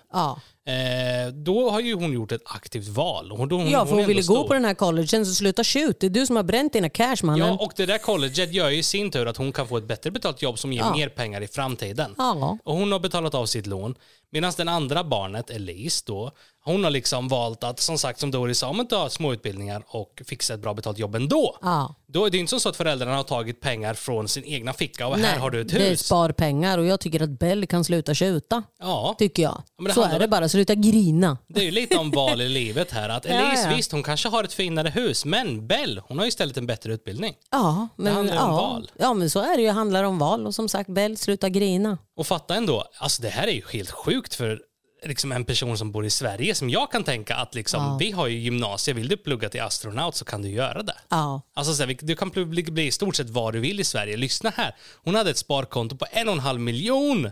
[0.67, 3.29] Eh, då har ju hon gjort ett aktivt val.
[3.29, 5.63] Då, hon, Ja, hon för hon ändå ville gå på den här collegen så sluta
[5.63, 5.99] tjut.
[5.99, 7.47] Det är du som har bränt dina cash mannen.
[7.47, 9.87] Ja, och det där colleget gör ju i sin tur att hon kan få ett
[9.87, 10.95] bättre betalt jobb som ger Ja.
[10.95, 12.15] mer pengar i framtiden.
[12.17, 12.57] Ja.
[12.63, 13.95] Och hon har betalat av sitt lån.
[14.31, 16.31] Medan den andra barnet, Elise, då,
[16.65, 20.21] hon har liksom valt att, som sagt, som Doris sa, men ta små utbildningar och
[20.27, 21.57] fixa ett bra betalt jobb ändå.
[21.61, 21.95] Ja.
[22.07, 25.07] Då är det inte som så att föräldrarna har tagit pengar från sin egna ficka
[25.07, 26.05] och här har du ett det är hus.
[26.05, 28.63] sparpengar och jag tycker att Bell kan sluta tjuta.
[28.79, 29.63] Ja, Tycker jag.
[29.77, 31.37] det så handlar är det bara, sluta grina.
[31.47, 33.09] det är ju lite om val i livet här.
[33.09, 33.75] Att Ja, Elise, ja.
[33.75, 36.93] visst, hon kanske har ett finare hus, men Bell, hon har ju istället en bättre
[36.93, 37.33] utbildning.
[37.51, 38.55] Ja, men, handlar ju om ja.
[38.61, 38.91] val.
[38.99, 39.67] ja, men så är det ju.
[39.67, 40.47] Det handlar om val.
[40.47, 41.97] Och som sagt, Bell, sluta grina.
[42.17, 44.59] Och fatta ändå, alltså det här är ju helt sjukt för
[45.07, 48.27] liksom en person som bor i Sverige som jag kan tänka att liksom, vi har
[48.27, 50.95] ju gymnasiet, vill du plugga till astronaut så kan du göra det.
[51.09, 51.41] Ja.
[51.53, 54.17] Alltså så här, du kan bli, bli i stort sett vad du vill i Sverige.
[54.17, 57.31] Lyssna här, hon hade ett sparkonto på en och en halv miljon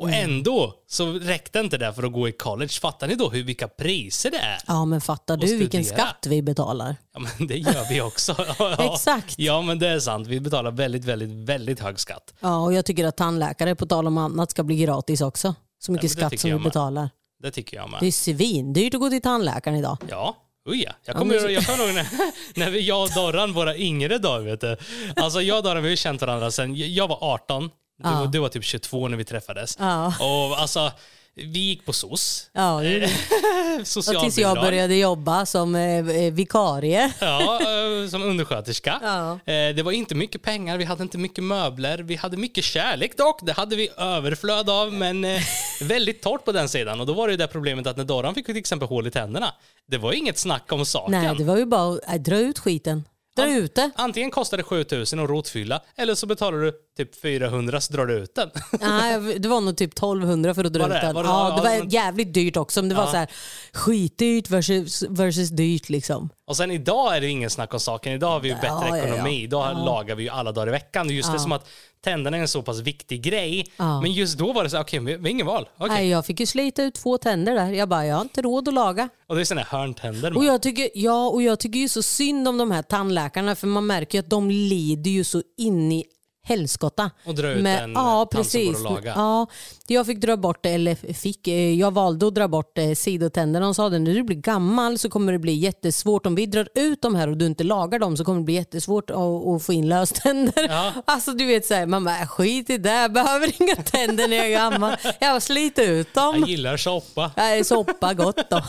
[0.00, 0.30] och Mm.
[0.30, 2.72] ändå så räckte inte det för att gå i college.
[2.80, 4.58] Fattar ni då hur, vilka priser det är?
[4.66, 6.96] ja, men fattar du vilken skatt vi betalar?
[7.14, 8.34] Ja, men det gör vi också.
[8.58, 8.92] Ja.
[8.94, 9.34] Exakt.
[9.38, 10.26] Ja, men det är sant.
[10.26, 12.34] Vi betalar väldigt, väldigt, väldigt hög skatt.
[12.40, 15.54] Ja, och jag tycker att tandläkare, på tal om annat, ska bli gratis också.
[15.78, 17.10] Så mycket men det skatt som vi betalar.
[17.42, 18.00] Det tycker jag med.
[18.00, 19.96] Det är svindyrt att gå till tandläkaren idag.
[20.10, 20.36] Ja,
[20.68, 20.92] oj ja.
[21.04, 22.06] Jag kommer, men- jag kommer ihåg när,
[22.54, 24.76] när vi, jag och Dorran, våra yngre dagar, vet du.
[25.16, 27.70] Alltså jag och Dorran, vi har känt varandra sen, jag var 18, du,
[28.02, 28.28] Ja.
[28.32, 29.76] du var typ 22 när vi träffades.
[29.78, 30.06] Ja.
[30.06, 30.92] Och alltså,
[31.38, 32.50] vi gick på SOS.
[32.52, 32.74] Ja.
[33.96, 37.12] Och tills jag började jobba som eh, eh, vikarie.
[37.20, 39.00] Ja, eh, som undersköterska.
[39.02, 39.38] Ja.
[39.72, 43.40] Det var inte mycket pengar, vi hade inte mycket möbler, vi hade mycket kärlek dock.
[43.42, 45.26] Det hade vi överflöd av, men
[45.80, 47.00] väldigt torrt på den sidan.
[47.00, 49.10] Och då var det ju det problemet att när Dorran fick till exempel hål i
[49.10, 49.54] tänderna,
[49.86, 51.22] det var inget snack om saken.
[51.22, 53.04] Nej, det var ju bara att dra ut skiten.
[53.36, 53.90] Dra ut det.
[53.96, 58.14] Antingen kostar det 7000 och rotfylla eller så betalar du typ 400 så drar du
[58.14, 58.50] ut den.
[58.80, 61.06] Nej, det var nog typ 1200 för att dra Var ut det?
[61.06, 61.14] den.
[61.14, 62.82] Var det- ja, det var jävligt dyrt också.
[62.82, 63.10] Men det var Ja.
[63.10, 63.28] så här
[63.72, 66.28] skitdyrt versus, versus dyrt liksom.
[66.46, 68.12] Och sen idag är det ingen snack om saken.
[68.12, 69.42] Idag har vi ju bättre Ja, ekonomi.
[69.42, 71.10] Idag lagar vi ju alla dagar i veckan.
[71.10, 71.68] Just det som att
[72.04, 73.66] tänderna är en så pass viktig grej.
[73.76, 75.68] Men just då var det så här, okej, vi vi har ingen val.
[75.78, 75.94] Okej.
[75.94, 77.70] Nej, jag fick ju slita ut två tänder där.
[77.72, 79.08] Jag bara, jag har inte råd att laga.
[79.28, 80.36] Och det är sådana här hörntänder.
[80.36, 83.66] Och jag, tycker, ja, och jag tycker ju så synd om de här tandläkarna för
[83.66, 86.04] man märker ju att de lider ju så in i
[86.48, 87.10] helskotta.
[87.24, 88.76] Och dra ut med, en ja, tand som går precis.
[88.76, 89.12] att laga.
[89.16, 89.46] Ja,
[89.86, 93.66] jag fick dra bort, eller fick, eh, jag valde att dra bort eh, sidotänderna.
[93.66, 96.26] De sa det, när du blir gammal så kommer det bli jättesvårt.
[96.26, 98.54] Om vi drar ut de här och du inte lagar dem så kommer det bli
[98.54, 100.68] jättesvårt att, att få in löständer.
[100.68, 100.92] Ja.
[101.04, 104.46] Alltså du vet såhär, man bara skit i det, jag behöver inga tänder när jag
[104.46, 104.96] är gammal.
[105.20, 106.36] Jag bara slita ut dem.
[106.38, 107.32] Jag gillar soppa.
[107.36, 108.62] Nej, soppa gott då.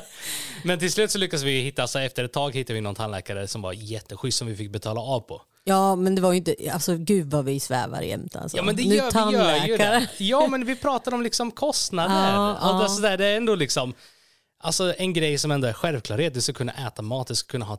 [0.64, 3.48] Men till slut så lyckades vi hitta, så efter ett tag hittade vi någon tandläkare
[3.48, 5.42] som var jätteschysst som vi fick betala av på.
[5.64, 8.56] Ja men det var ju inte, alltså gud vad vi svävar jämt alltså.
[8.56, 10.08] Ja men det Nu gör, vi gör ju tandläkare.
[10.18, 10.24] det.
[10.24, 12.32] Ja men vi pratar om liksom kostnader.
[12.32, 12.82] Ja, och ja.
[12.82, 13.94] Alltså det är ändå liksom,
[14.62, 16.34] alltså en grej som ändå är självklarhet.
[16.34, 17.78] Du ska kunna äta mat, du ska kunna ha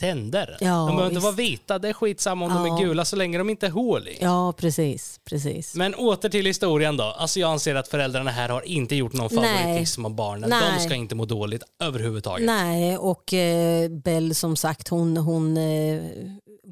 [0.00, 0.56] tänder.
[0.60, 2.78] Ja, de behöver inte vara vita, det är skitsamma om de Ja.
[2.78, 4.18] är gula så länge de inte är hål i.
[4.20, 5.74] Ja precis, precis.
[5.74, 7.04] Men åter till historien då.
[7.04, 10.50] Alltså jag anser att föräldrarna här har inte gjort någon favoritism av barnen.
[10.50, 10.80] De Nej.
[10.80, 12.46] ska inte må dåligt överhuvudtaget.
[12.46, 16.02] Nej och eh, Bell som sagt hon, hon eh,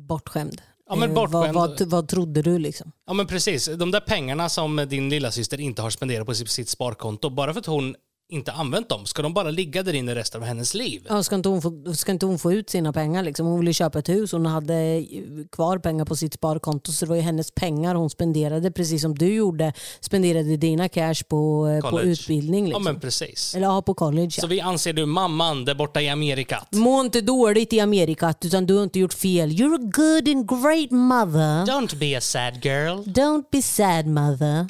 [0.09, 0.62] bortskämd.
[0.88, 1.54] Ja, men Eh, bortskämd.
[1.54, 2.92] Vad, vad, vad trodde du liksom?
[3.06, 6.68] Ja men precis, de där pengarna som din lilla syster inte har spenderat på sitt
[6.68, 7.94] sparkonto, bara för att hon
[8.31, 11.07] inte använt dem, ska de bara ligga där inne resten av hennes liv?
[11.09, 13.23] Ja, ska, inte hon få, ska inte hon få ut sina pengar?
[13.23, 13.47] Liksom?
[13.47, 15.05] Hon ville köpa ett hus, hon hade
[15.53, 19.14] kvar pengar på sitt sparkonto så det var ju hennes pengar hon spenderade precis som
[19.14, 19.73] du gjorde.
[20.01, 22.64] Spenderade dina cash på, eh, på utbildning.
[22.64, 22.85] Ja Liksom.
[22.85, 23.55] men precis.
[23.55, 24.31] Eller ja, på college.
[24.31, 24.47] Så Ja.
[24.49, 26.64] vi anser du mamman där borta i Amerika.
[26.71, 29.51] Må inte dåligt i Amerika utan du har inte gjort fel.
[29.51, 31.64] You're a good and great mother.
[31.66, 32.99] Don't be a sad girl.
[33.05, 34.66] Don't be sad mother.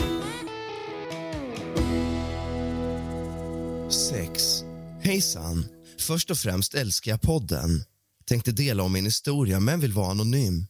[5.11, 5.67] Hejsan!
[5.99, 7.85] Först och främst älskar jag podden.
[8.25, 10.67] Tänkte dela om min historia, men vill vara anonym.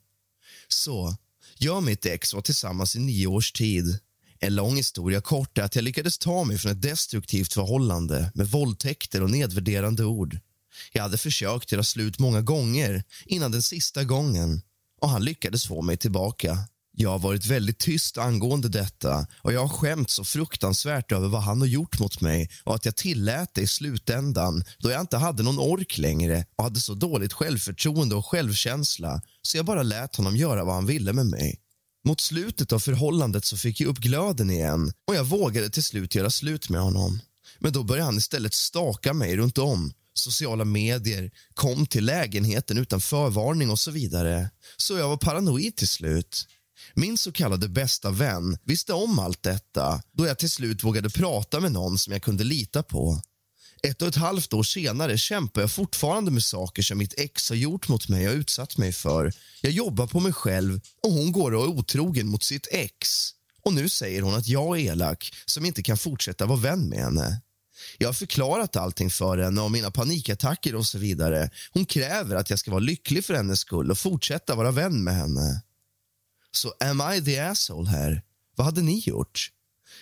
[0.68, 1.16] Så,
[1.58, 3.98] jag och mitt ex var tillsammans i nio års tid.
[4.38, 8.46] En lång historia kort är att jag lyckades ta mig från ett destruktivt förhållande med
[8.46, 10.38] våldtäkter och nedvärderande ord.
[10.92, 14.62] Jag hade försökt göra slut många gånger innan den sista gången
[15.00, 16.58] och han lyckades få mig tillbaka.
[17.00, 21.42] Jag har varit väldigt tyst angående detta och jag har skämt så fruktansvärt över vad
[21.42, 25.16] han har gjort mot mig och att jag tillät det i slutändan då jag inte
[25.16, 30.16] hade någon ork längre och hade så dåligt självförtroende och självkänsla så jag bara lät
[30.16, 31.60] honom göra vad han ville med mig.
[32.04, 36.14] Mot slutet av förhållandet så fick jag upp glöden igen och jag vågade till slut
[36.14, 37.20] göra slut med honom.
[37.58, 39.92] Men då började han istället staka mig runt om.
[40.14, 44.50] Sociala medier, kom till lägenheten utan förvarning och så vidare.
[44.76, 46.46] Så jag var paranoid till slut.
[46.94, 51.60] Min så kallade bästa vän visste om allt detta då jag till slut vågade prata
[51.60, 53.20] med någon som jag kunde lita på.
[53.82, 57.56] Ett och ett halvt år senare kämpar jag fortfarande med saker som mitt ex har
[57.56, 59.32] gjort mot mig och utsatt mig för.
[59.60, 63.30] Jag jobbar på mig själv och hon går och är otrogen mot sitt ex.
[63.62, 66.98] Och nu säger hon att jag är elak som inte kan fortsätta vara vän med
[66.98, 67.40] henne.
[67.98, 71.50] Jag har förklarat allting för henne om mina panikattacker och så vidare.
[71.72, 75.14] Hon kräver att jag ska vara lycklig för hennes skull och fortsätta vara vän med
[75.14, 75.62] henne.
[76.52, 78.22] Så am I the asshole här?
[78.56, 79.50] Vad hade ni gjort?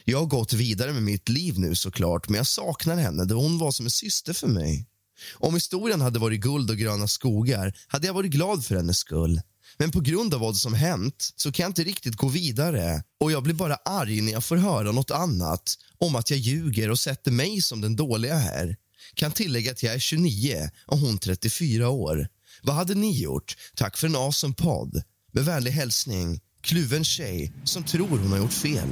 [0.04, 3.58] Jag har gått vidare med mitt liv nu såklart, men jag saknar henne då hon
[3.58, 4.86] var som en syster för mig.
[5.34, 9.40] Om historien hade varit guld och gröna skogar hade jag varit glad för hennes skull.
[9.78, 13.32] Men på grund av vad som hänt så kan jag inte riktigt gå vidare och
[13.32, 16.98] jag blir bara arg när jag får höra något annat om att jag ljuger och
[16.98, 18.76] sätter mig som den dåliga här.
[19.14, 22.28] Kan tillägga att jag är 29 och hon 34 år.
[22.62, 23.56] Vad hade ni gjort?
[23.76, 25.02] Tack för en awesome podd.
[25.32, 28.88] Med vänlig hälsning, kluven tjej som tror hon har gjort fel.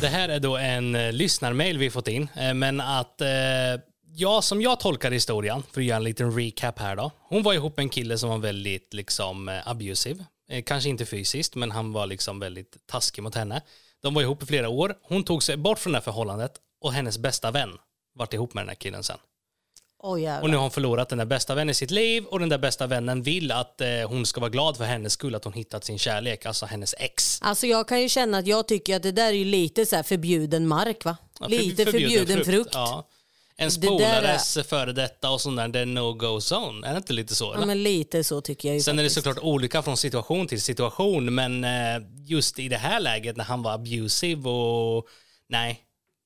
[0.00, 3.28] Det här är då en eh, lyssnarmail vi fått in, eh, men att eh,
[4.16, 7.10] ja, som jag tolkar historien, för att göra en liten recap här då.
[7.28, 10.24] Hon var ihop med en kille som var väldigt liksom eh, abusive.
[10.50, 13.62] Eh, kanske inte fysiskt, men han var liksom väldigt taskig mot henne.
[14.02, 14.94] De var ihop i flera år.
[15.02, 17.70] Hon tog sig bort från det här förhållandet och hennes bästa vän
[18.14, 19.18] vart ihop med den här killen sen.
[20.02, 20.42] Oh.
[20.42, 22.58] Och nu har hon förlorat den där bästa vännen i sitt liv och den där
[22.58, 25.84] bästa vännen vill att eh, hon ska vara glad för hennes skull att hon hittat
[25.84, 27.38] sin kärlek, alltså hennes ex.
[27.42, 29.96] Alltså jag kan ju känna att jag tycker att det där är ju lite så
[29.96, 31.16] här förbjuden mark va?
[31.40, 32.70] Ja, för- lite förbjuden, frukt.
[32.72, 33.06] Ja.
[33.06, 33.16] Ja.
[33.56, 36.86] En Det där polares före detta och sån där, det är no-go zone.
[36.86, 37.52] Är det inte lite så?
[37.52, 37.66] eller?
[37.66, 39.26] men lite så tycker jag ju Sen är det faktiskt.
[39.26, 43.62] såklart olika från situation till situation, men eh, just i det här läget när han
[43.62, 45.06] var abusive och
[45.48, 45.80] nej,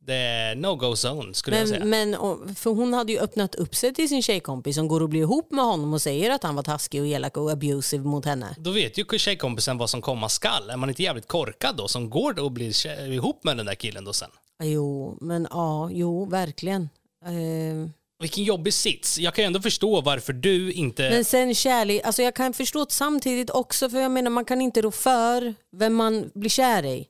[0.06, 1.84] Det är no-go zone skulle jag säga.
[1.84, 5.08] Men, men, för hon hade ju öppnat upp sig till sin tjejkompis som går och
[5.08, 8.24] blir ihop med honom och säger att han var taskig och elak och abusive mot
[8.24, 8.56] henne.
[8.58, 10.70] Då vet ju tjejkompisen vad som komma skall.
[10.70, 14.04] Är man inte jävligt korkad då som går och blir ihop med den där killen
[14.04, 14.30] då sen?
[14.62, 16.88] Jo, men ja, jo, verkligen.
[17.24, 17.90] Eh,
[18.20, 19.18] Vilken jobbig sits.
[19.18, 21.10] Jag kan ju ändå förstå varför du inte...
[21.10, 24.60] Men sen kärlek, alltså jag kan förstå det samtidigt också för jag menar man kan
[24.60, 27.06] inte rå för vem man blir kär i.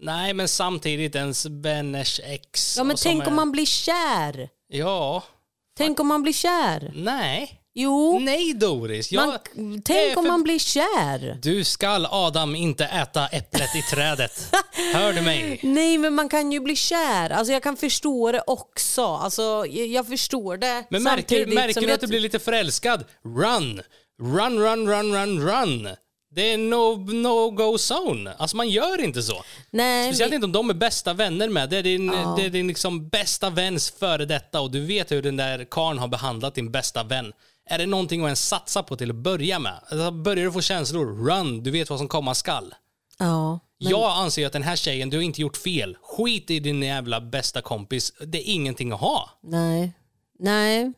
[0.00, 2.76] Nej, men samtidigt ens vänners ex.
[2.76, 4.48] Ja men tänk är- om man blir kär.
[4.68, 5.22] Ja,
[5.78, 6.92] Tänk om man blir kär.
[6.94, 7.54] nej.
[7.74, 9.12] Jo, Nej Doris.
[9.12, 9.26] Jag...
[9.26, 9.38] man,
[9.84, 11.38] tänk om för- man blir kär.
[11.42, 14.54] Du skall Adam inte äta äpplet i trädet.
[14.94, 15.60] Hör du mig?
[15.62, 17.30] Nej men man kan ju bli kär.
[17.30, 19.04] Alltså jag kan förstå det också.
[19.06, 20.84] Alltså jag, jag förstår det.
[20.90, 23.04] Men märker, märker du jag att du blir lite förälskad?
[23.24, 23.82] Run!
[24.22, 25.88] Run, run, run, run, run!
[26.38, 28.34] Det är no, no go zone.
[28.38, 29.42] Alltså man gör inte så.
[29.70, 31.70] Nej, Speciellt vi- inte om de är bästa vänner med.
[31.70, 35.22] Det är din, det är din liksom bästa väns före detta och du vet hur
[35.22, 37.32] den där karln har behandlat din bästa vän.
[37.70, 39.72] Är det någonting att ens satsa på till att börja med?
[39.90, 42.74] Alltså, börjar du få känslor, run, du vet vad som komma skall.
[43.18, 43.58] ja.
[43.80, 45.96] Jag anser att den här tjejen, du har inte gjort fel.
[46.02, 48.12] Skit i din jävla bästa kompis.
[48.26, 49.30] Det är ingenting att ha.
[49.42, 49.92] Nej,
[50.38, 50.92] nej,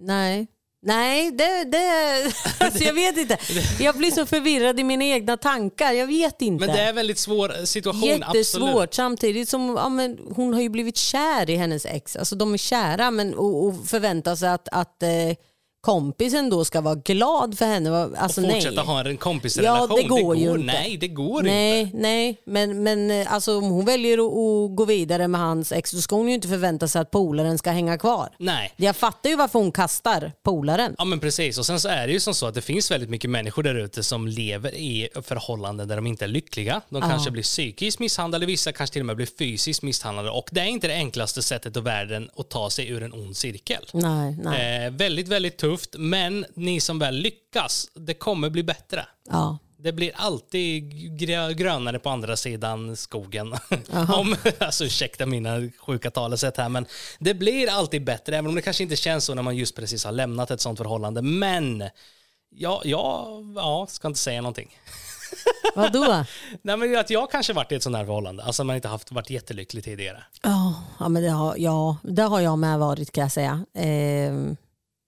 [0.00, 0.46] nej.
[0.86, 2.32] Nej, det, det,
[2.64, 3.38] alltså jag vet inte.
[3.80, 5.92] Jag blir så förvirrad i mina egna tankar.
[5.92, 6.66] Jag vet inte.
[6.66, 8.94] Men det är en väldigt svår situation, Jättesvårt absolut.
[8.94, 12.16] samtidigt som ja, men hon har ju blivit kär i hennes ex.
[12.16, 15.08] Alltså de är kära men, och, och förväntar sig att, att eh,
[15.84, 18.10] kompisen då ska vara glad för henne.
[18.16, 18.84] Alltså, och fortsätta nej.
[18.84, 19.88] ha en kompisrelation.
[19.90, 20.58] Ja, det går ju inte.
[20.58, 21.96] Nej, det går Nej, inte.
[21.96, 26.00] nej, men, men eh, alltså, om hon väljer att, gå vidare med hans ex då
[26.00, 28.28] ska hon ju inte förvänta sig att polaren ska hänga kvar.
[28.38, 28.72] Nej.
[28.76, 30.94] Jag fattar ju varför hon kastar polaren.
[30.98, 33.10] Ja men precis, och sen så är det ju som så att det finns väldigt
[33.10, 36.80] mycket människor där ute som lever i förhållanden där de inte är lyckliga.
[36.88, 40.60] De kanske blir psykiskt misshandlade, vissa kanske till och med blir fysiskt misshandlade och det
[40.60, 43.84] är inte det enklaste sättet i världen att ta sig ur en ond cirkel.
[43.92, 44.86] Nej, nej.
[44.86, 49.06] Eh, väldigt, väldigt tufft, men ni som väl lyckas, det kommer bli bättre.
[49.30, 49.58] Ja.
[49.78, 53.54] Det blir alltid grö- grönare på andra sidan skogen.
[54.14, 56.86] om, alltså, ursäkta mina sjuka talesätt här, men
[57.18, 60.04] det blir alltid bättre, även om det kanske inte känns så när man just precis
[60.04, 61.22] har lämnat ett sånt förhållande.
[61.22, 61.84] Men
[62.50, 64.78] ja, ja, ja ska inte säga någonting.
[65.74, 66.24] Vadå?
[66.62, 69.12] Nej, men att jag kanske varit i ett sånt här förhållande, alltså man inte haft
[69.12, 70.24] varit jättelycklig tidigare.
[70.42, 73.64] Ja, ja, men det har, ja, det har jag med varit kan jag säga.
[73.74, 74.54] Eh,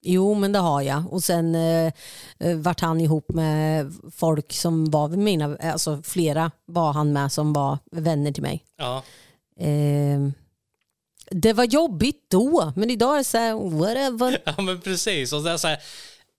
[0.06, 1.12] jo, men det har jag.
[1.12, 1.92] Och sen eh,
[2.38, 7.52] eh, vart han ihop med folk som var mina, alltså flera var han med som
[7.52, 8.64] var vänner till mig.
[8.78, 9.02] Ja.
[9.60, 10.20] Eh,
[11.30, 14.42] det var jobbigt då, men idag är det så här, whatever.
[14.56, 15.32] Ja men precis.
[15.32, 15.78] Och så här,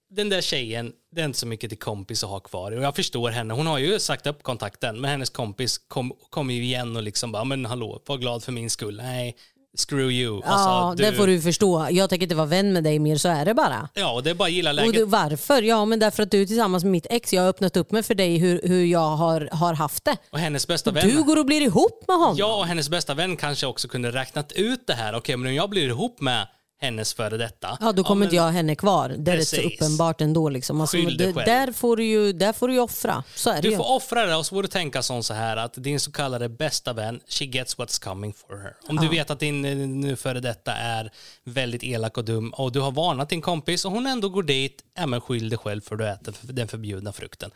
[0.09, 2.71] den där tjejen, det är inte så mycket till kompis att ha kvar.
[2.71, 3.53] Och jag förstår henne.
[3.53, 5.01] Hon har ju sagt upp kontakten.
[5.01, 8.51] Men hennes kompis kom, kom ju igen och liksom bara, men hallå, var glad för
[8.51, 8.97] min skull.
[8.97, 9.35] Nej,
[9.79, 10.41] screw you.
[10.45, 11.87] Ja, Alltså, det får du förstå.
[11.91, 13.89] Jag tänker inte vara vän med dig mer, så är det bara.
[13.93, 14.93] Ja, och det är bara att gilla Och läget.
[14.93, 15.61] du, varför?
[15.61, 17.33] Ja, men därför att du tillsammans med mitt ex.
[17.33, 20.17] Jag har öppnat upp mig för dig hur, hur jag har, har haft det.
[20.31, 21.07] Och hennes bästa vän.
[21.09, 22.35] Du går och blir ihop med honom.
[22.37, 25.15] Ja, och hennes bästa vän kanske också kunde räknat ut det här.
[25.15, 26.47] Okej, men om jag blir ihop med
[26.79, 27.77] hennes före detta.
[27.81, 29.15] Ja, då kommer men- inte jag ha henne kvar.
[29.17, 30.49] Det är rätt så uppenbart ändå.
[30.49, 30.81] Liksom.
[30.81, 33.23] Alltså, det, där, får du ju, där får du ju offra.
[33.35, 33.77] Så är det Du ju.
[33.77, 36.49] får offra det och så får du tänka sån så här att din så kallade
[36.49, 38.73] bästa vän, she gets what's coming for her.
[38.89, 41.11] Om du vet att din eh, nu före detta är
[41.43, 44.81] väldigt elak och dum och du har varnat din kompis och hon ändå går dit,
[44.97, 47.51] ja men skyll dig själv för du äter den förbjudna frukten.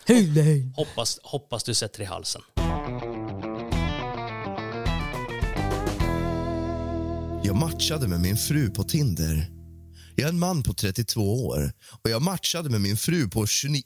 [0.76, 2.42] Hoppas, hoppas du sätter i halsen.
[7.52, 9.50] Jag matchade med min fru på Tinder.
[10.16, 11.72] Jag är en man på 32 år
[12.04, 13.84] och jag matchade med min fru på 29,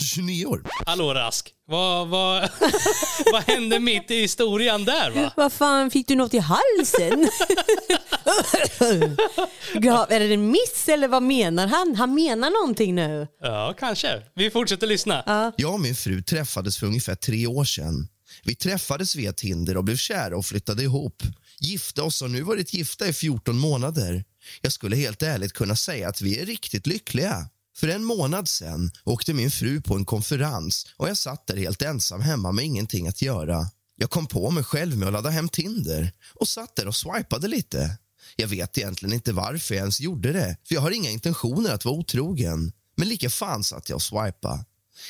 [0.00, 0.62] 29 år.
[0.86, 2.50] Hallå Rask, vad, vad,
[3.32, 5.32] vad hände mitt i historien där va?
[5.36, 7.28] Vad fan, fick du något i halsen?
[9.82, 11.94] ja, är det en miss eller vad menar han?
[11.94, 13.26] Han menar någonting nu.
[13.40, 14.22] Ja, kanske.
[14.34, 15.52] Vi fortsätter lyssna.
[15.56, 18.08] Jag och min fru träffades för ungefär tre år sedan.
[18.44, 21.22] Vi träffades via Tinder och blev kära och flyttade ihop.
[21.60, 24.24] Gifta oss och nu varit gifta i 14 månader.
[24.60, 27.48] Jag skulle helt ärligt kunna säga att vi är riktigt lyckliga.
[27.76, 31.82] För en månad sen åkte min fru på en konferens och jag satt där helt
[31.82, 33.66] ensam hemma med ingenting att göra.
[33.96, 37.48] Jag kom på mig själv med att ladda hem Tinder och satt där och swipade
[37.48, 37.98] lite.
[38.36, 41.84] Jag vet egentligen inte varför jag ens gjorde det, för jag har inga intentioner att
[41.84, 42.72] vara otrogen.
[42.96, 44.64] Men lika fan satt jag och swipade.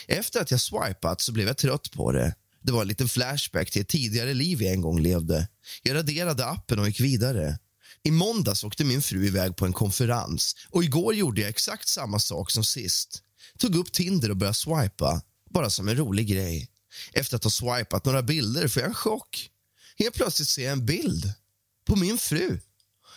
[0.09, 2.35] Efter att jag swipat så blev jag trött på det.
[2.67, 5.49] Det var en liten flashback till ett tidigare liv jag en gång levde.
[5.83, 7.59] Jag raderade appen och gick vidare.
[8.03, 12.19] I måndags åkte min fru iväg på en konferens och igår gjorde jag exakt samma
[12.19, 13.23] sak som sist.
[13.59, 16.69] Tog upp Tinder och började swipa, bara som en rolig grej.
[17.13, 19.51] Efter att ha swipat några bilder får jag en chock.
[19.99, 21.33] Helt plötsligt ser jag en bild.
[21.87, 22.61] På min fru.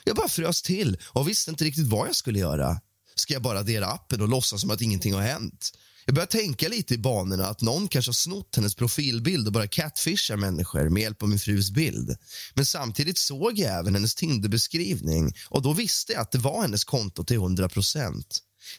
[0.04, 2.82] Jag bara frös till och visste inte riktigt vad jag skulle göra.
[3.16, 5.72] Ska jag bara dela appen och låtsas som att ingenting har hänt?
[6.10, 9.68] Jag började tänka lite i banorna att någon kanske har snott hennes profilbild och bara
[9.68, 12.18] catfishar människor med hjälp av min frus bild.
[12.54, 16.84] Men samtidigt såg jag även hennes Tinderbeskrivning och då visste jag att det var hennes
[16.84, 18.24] konto till 100%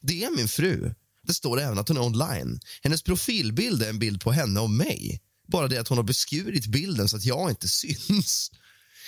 [0.01, 0.95] Det är min fru.
[1.27, 2.61] Det står även att hon är online.
[2.83, 5.21] Hennes profilbild är en bild på henne och mig.
[5.49, 8.51] Bara det att hon har beskurit bilden så att jag inte syns.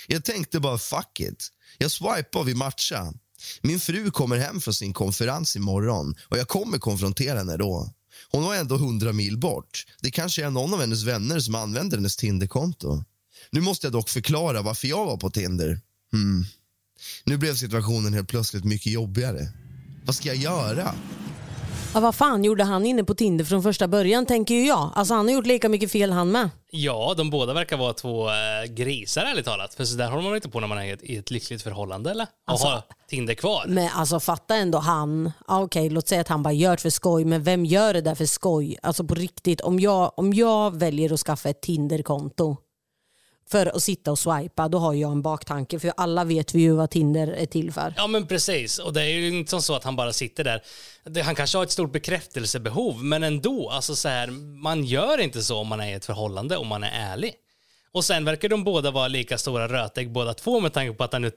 [0.07, 1.49] Jag tänkte bara fuck it.
[1.77, 3.13] Jag swipar och vi matchar.
[3.61, 7.93] Min fru kommer hem från sin konferens imorgon och jag kommer konfrontera henne då.
[8.31, 9.85] Hon var ändå hundra mil bort.
[10.01, 13.03] Det kanske är någon av hennes vänner som använder hennes Tinderkonto.
[13.51, 15.79] Nu måste jag dock förklara varför jag var på Tinder.
[16.11, 16.45] Hmm.
[17.23, 19.47] Nu blev situationen helt plötsligt mycket jobbigare.
[20.05, 20.95] Vad ska jag göra?
[21.93, 24.89] Ja, vad fan gjorde han inne på Tinder från första början tänker ju jag.
[24.95, 26.49] Alltså han har gjort lika mycket fel han med.
[26.71, 28.33] Ja, de båda verkar vara två äh,
[28.69, 29.73] grisar ärligt talat.
[29.73, 31.61] För så där håller man inte på när man är i ett, i ett lyckligt
[31.63, 32.23] förhållande eller?
[32.23, 33.65] Och Alltså- har Tinder kvar.
[33.67, 37.25] Men alltså fatta ändå han, okej låt säga att han bara gör det för skoj,
[37.25, 38.77] men vem gör det där för skoj?
[38.83, 42.57] Alltså på riktigt, om jag, om jag väljer att skaffa ett Tinder-konto
[43.49, 45.79] för att sitta och swipa, då har jag en baktanke.
[45.79, 47.93] För alla vet vi ju vad Tinder är till för.
[47.97, 50.61] Ja men precis, och det är ju inte så att han bara sitter där.
[51.23, 54.27] Han kanske har ett stort bekräftelsebehov, men ändå, alltså så här,
[54.61, 57.33] man gör inte så om man är i ett förhållande, om man är ärlig.
[57.91, 61.13] Och sen verkar de båda vara lika stora rötägg båda två med tanke på att
[61.13, 61.31] han nu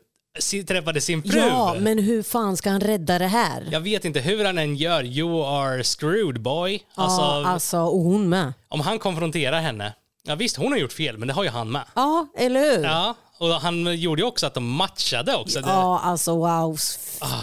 [0.66, 1.38] träffade sin fru.
[1.38, 3.68] Ja, men hur fan ska han rädda det här?
[3.72, 6.82] Jag vet inte hur han än gör, you are screwed boy.
[6.94, 8.52] Alltså, ja, alltså, och hon med.
[8.68, 9.92] om han konfronterar henne,
[10.26, 11.84] ja visst hon har gjort fel, men det har ju han med.
[11.94, 12.84] Ja, eller hur?
[12.84, 15.60] Ja, och han gjorde ju också att de matchade också.
[15.60, 16.78] Ja, alltså wow.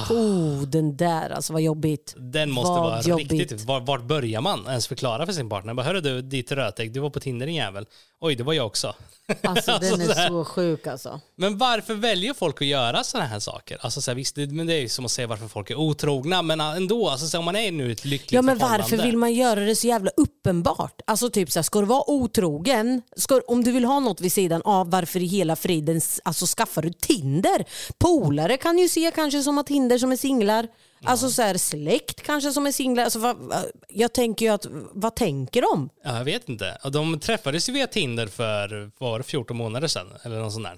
[0.10, 2.16] Oh, den där, alltså vad jobbigt.
[2.18, 3.32] Den måste Vad vara jobbigt.
[3.32, 3.66] riktigt...
[3.66, 5.74] Var, vart börjar man ens förklara för sin partner?
[5.74, 7.86] Bara, Hörru du, ditt rötägg, du var på Tinder din jävel.
[8.22, 8.96] Oj, det var jag också.
[9.42, 10.26] Alltså den så här.
[10.26, 11.22] är så sjuk alltså.
[11.36, 13.78] Men varför väljer folk att göra sådana här saker?
[13.82, 15.76] Alltså, så här, visst, det, men det är ju som att säga varför folk är
[15.76, 18.98] otrogna, men ändå, alltså, så här, om man är nu ett lyckligt Ja men varför
[18.98, 21.02] vill man göra det så jävla uppenbart?
[21.08, 24.34] Alltså typ så här, ska du vara otrogen, ska, om du vill ha något vid
[24.34, 27.66] sidan av, varför i hela friden s- alltså, skaffar du Tinder?
[27.98, 30.68] Polare kan ju se kanske som att Tinder som är singlar.
[31.06, 33.04] Alltså så här, släkt kanske som är singlar.
[33.04, 35.90] Alltså, vad, vad- jag tänker ju att, vad tänker de?
[36.04, 36.78] Ja, jag vet inte.
[36.92, 40.08] De träffades ju via Tinder för, var det, 14 månader sedan?
[40.24, 40.78] Eller något sånt där.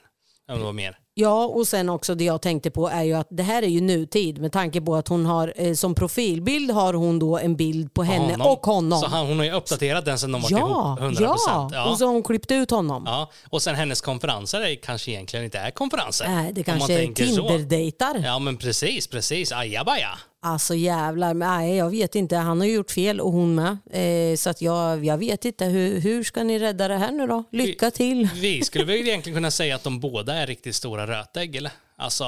[0.54, 0.98] Om det var mer.
[1.18, 3.82] Ja, och sen också det jag tänkte på är ju att det här är ju
[3.82, 7.94] nutid med tanke på att hon har eh, som profilbild har hon då en bild
[7.94, 9.00] på henne och honom.
[9.00, 11.18] Så han, hon har ju uppdaterat den sedan de var ja, ihop 100%.
[11.22, 11.90] ja, Ja.
[11.92, 13.04] och så har hon klippt ut honom.
[13.06, 16.28] Ja, och sen hennes konferenser är kanske egentligen inte är konferenser.
[16.28, 17.14] Nej, det kanske är.
[17.14, 18.22] Tinder-dejtar.
[18.26, 19.52] Ja, men precis, precis.
[19.52, 20.10] Ajabaja.
[20.46, 22.36] Alltså jävlar, nej jag vet inte.
[22.36, 23.78] Han har gjort fel och hon med.
[23.92, 25.66] Eh, så att jag, jag vet inte.
[25.66, 27.44] Hur, hur ska ni rädda det här nu då?
[27.52, 28.30] Lycka till.
[28.36, 31.72] Vi skulle väl egentligen kunna säga att de båda är riktigt stora rötägg, eller?
[31.98, 32.26] Alltså,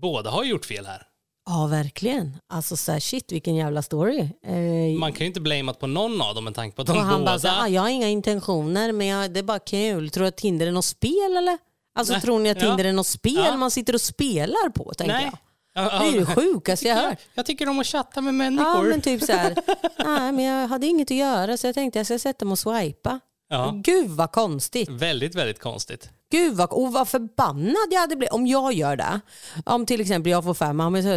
[0.00, 1.02] båda har gjort fel här.
[1.46, 2.36] Ja, verkligen.
[2.52, 4.18] Alltså så här, shit vilken jävla story.
[4.46, 6.96] Eh, Man kan ju inte blamat på någon av dem med tanke på att de
[6.96, 7.24] och han båda...
[7.32, 10.10] bara, så, ah, jag har inga intentioner men jag, det är bara kul.
[10.10, 11.58] Tror du att Tinder är något spel eller?
[11.98, 12.68] Alltså Nej, tror ni att ja.
[12.68, 13.56] Tinder är något spel Ja.
[13.56, 14.92] man sitter och spelar på?
[14.94, 15.24] Tänker Nej.
[15.24, 15.38] jag.
[15.74, 16.34] Ja, Det är det ja.
[16.34, 17.18] sjukaste jag har jag, hört.
[17.34, 18.82] jag tycker om att chatta med Ja människor.
[18.90, 19.54] men typ så här,
[20.04, 22.58] nej men jag hade inget att göra så jag tänkte jag ska sätta mig och
[22.58, 23.20] swipa.
[23.48, 23.72] Ja.
[23.84, 24.88] Gud vad konstigt.
[24.90, 26.10] Väldigt, väldigt konstigt.
[26.32, 29.20] Gud vad, och vad förbannad jag hade blivit om jag gör det.
[29.66, 30.54] Om till exempel jag får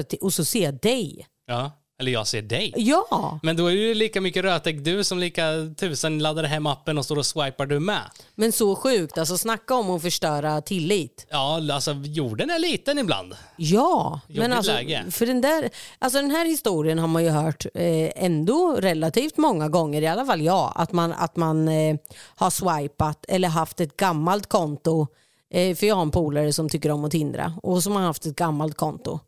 [0.03, 1.27] till- och så ser jag dig.
[1.47, 1.71] Ja.
[1.99, 2.73] Eller jag ser dig.
[2.77, 5.43] Ja, Men då är det ju lika mycket rötägg du som lika
[5.77, 8.01] tusen laddade hem appen och står och swipar du med.
[8.35, 9.17] men så sjukt.
[9.17, 11.27] Alltså snacka om att förstöra tillit.
[11.29, 13.35] Ja, alltså jorden är liten ibland.
[13.55, 15.05] Ja, men Jobbigt alltså, läge.
[15.11, 15.69] för den, där,
[15.99, 20.25] alltså den här historien har man ju hört eh, ändå relativt många gånger, i alla
[20.25, 21.95] fall jag, att man, att man eh,
[22.35, 25.07] har swipat eller haft ett gammalt konto.
[25.53, 28.25] Eh, för jag har en polare som tycker om att tindra och som har haft
[28.25, 29.19] ett gammalt konto.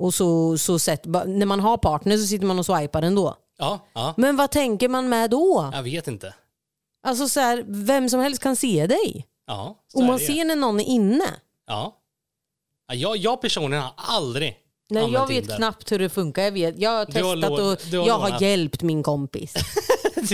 [0.00, 3.36] Och så, så sett, när man har partner så sitter man och swipar ändå.
[3.58, 4.14] Ja, ja.
[4.16, 5.70] Men vad tänker man med då?
[5.72, 6.34] Jag vet inte.
[7.06, 9.26] Alltså så här, vem som helst kan se dig.
[9.46, 11.24] Ja, Och man ser när någon är inne.
[11.66, 11.96] Ja.
[12.88, 14.56] ja jag, jag personligen har aldrig
[14.90, 15.56] Nej, jag vet Tinder.
[15.56, 16.42] knappt hur det funkar.
[16.42, 19.54] Jag, vet, jag har har testat lån- och har jag har hjälpt min kompis.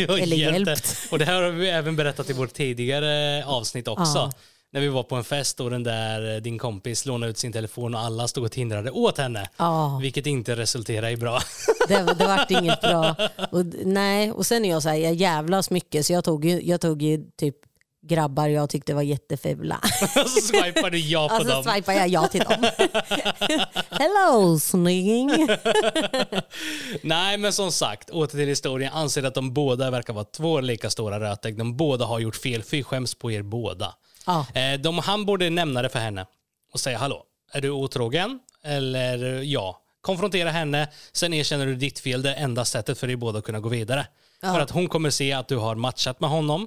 [0.08, 1.08] Har Eller hjälpt hjälpt.
[1.10, 4.18] Och det här har vi även berättat i vårt tidigare avsnitt också.
[4.18, 4.32] Ja.
[4.72, 7.52] När vi var på en fest och den där eh, din kompis lånade ut sin
[7.52, 9.48] telefon och alla stod och tindrade åt henne.
[9.56, 11.40] Ja, Vilket inte resulterade i bra.
[11.88, 13.14] det, det vart inget bra.
[13.50, 16.62] Och, nej, och sen är jag så här, jag jävlas mycket så jag tog ju,
[16.62, 17.56] jag tog ju typ
[18.08, 19.80] grabbar jag tyckte var jättefula.
[20.24, 21.64] Och så swipade du ja på Och så dem.
[21.64, 22.64] swipade jag ja till dem.
[23.90, 25.48] Hello snygging.
[27.02, 28.92] Nej, men som sagt, åter till historien.
[28.92, 31.58] Anser att de båda verkar vara två lika stora rötägg.
[31.58, 32.62] De båda har gjort fel.
[32.62, 33.94] Fy skäms på er båda.
[34.26, 34.46] Ja.
[34.54, 36.26] Eh, de, han borde nämna det för henne
[36.72, 38.38] och säga hallå, är du otrogen?
[38.64, 39.82] Eller ja.
[40.00, 42.22] Konfrontera henne, sen erkänner du ditt fel.
[42.22, 44.06] Det enda sättet för er båda att kunna gå vidare.
[44.40, 46.66] För att hon kommer se att du har matchat med honom.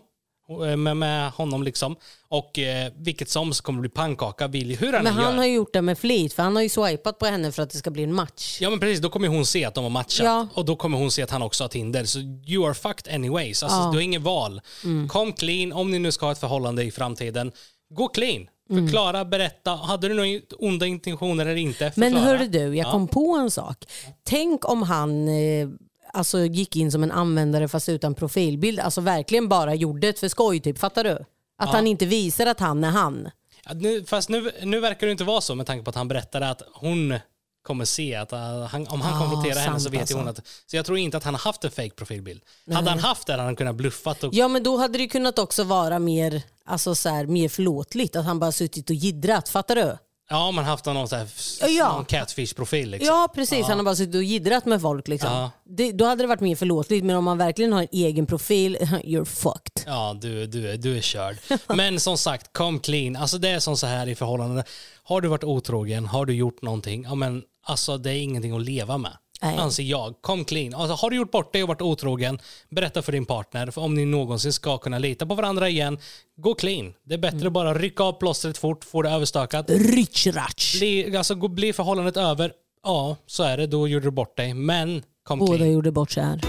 [0.50, 1.96] Eh, Med, med honom liksom.
[2.28, 5.38] Och eh, vilket som så kommer det bli pannkaka, Billy, hur han Men han gör.
[5.38, 7.70] har ju gjort det med flit för han har ju swipat på henne för att
[7.70, 8.58] det ska bli en match.
[8.62, 10.26] Ja men precis, då kommer hon se att de har matchat.
[10.26, 10.48] Ja.
[10.54, 12.04] Och då kommer hon se att han också har Tinder.
[12.06, 13.64] Så you are fucked anyways.
[13.64, 14.62] Alltså, Du har inget val.
[14.84, 15.08] Mm.
[15.10, 17.52] Kom clean, om ni nu ska ha ett förhållande i framtiden.
[17.94, 18.48] Gå clean.
[18.72, 18.86] Mm.
[18.88, 19.72] Förklara, berätta.
[19.76, 21.92] Hade du några onda intentioner eller inte?
[21.96, 22.38] Men Förklara.
[22.38, 23.78] hörru du, jag kom på en sak.
[24.24, 25.68] Tänk om han eh,
[26.14, 28.80] alltså, gick in som en användare fast utan profilbild.
[28.80, 30.80] Alltså verkligen bara gjorde det för skoj, typ.
[30.80, 31.26] fattar du?
[31.58, 33.30] Att han inte visar att han är han.
[33.66, 36.08] Ja, nu, fast nu, nu verkar det inte vara så med tanke på att han
[36.08, 37.20] berättade att hon
[37.64, 40.42] kommer se att uh, han, om han Ah, konfronterar henne så vet ju hon alltså.
[40.42, 40.48] att...
[40.66, 42.42] Så jag tror inte att han har haft en fake profilbild.
[42.74, 45.40] Hade han haft det hade han kunnat bluffat och Ja men då hade det kunnat
[45.40, 48.16] också vara mer, alltså, så här, mer förlåtligt.
[48.16, 49.98] Att han bara suttit och jiddrat, fattar du?
[50.30, 51.28] Ja, man haft någon, så här,
[51.70, 51.94] Ja.
[51.94, 52.90] någon catfish-profil.
[52.90, 53.08] Liksom.
[53.08, 55.08] Ja precis, han har bara suttit och jiddrat med folk.
[55.08, 55.32] Liksom.
[55.32, 55.52] Ja.
[55.66, 57.06] Det, då hade det varit mer förlåtligt.
[57.06, 59.84] Men om man verkligen har en egen profil, you're fucked.
[59.86, 61.38] Ja, du, du, du är körd.
[61.68, 63.16] Men som sagt, kom clean.
[63.16, 64.64] Alltså det är som så här i förhållanden.
[65.04, 68.62] Har du varit otrogen, har du gjort någonting, ja men alltså det är ingenting att
[68.62, 69.12] leva med.
[69.42, 69.58] Nej.
[69.58, 70.22] Anser jag.
[70.22, 70.74] Kom clean.
[70.74, 73.72] Alltså, har du gjort bort dig och varit otrogen, berätta för din partner.
[73.72, 75.98] För om ni någonsin ska kunna lita på varandra igen,
[76.38, 76.94] gå clean.
[77.04, 77.48] Det är bättre Mm.
[77.48, 79.66] att bara rycka av plåstret fort, få det överstökat.
[79.70, 80.78] Rich ratch.
[80.80, 82.52] Bli, alltså, gå- blir förhållandet över,
[82.84, 84.54] ja så är det, då gjorde du bort dig.
[84.54, 85.72] Men kom Båda clean.
[85.74, 86.42] gjorde bort sig här.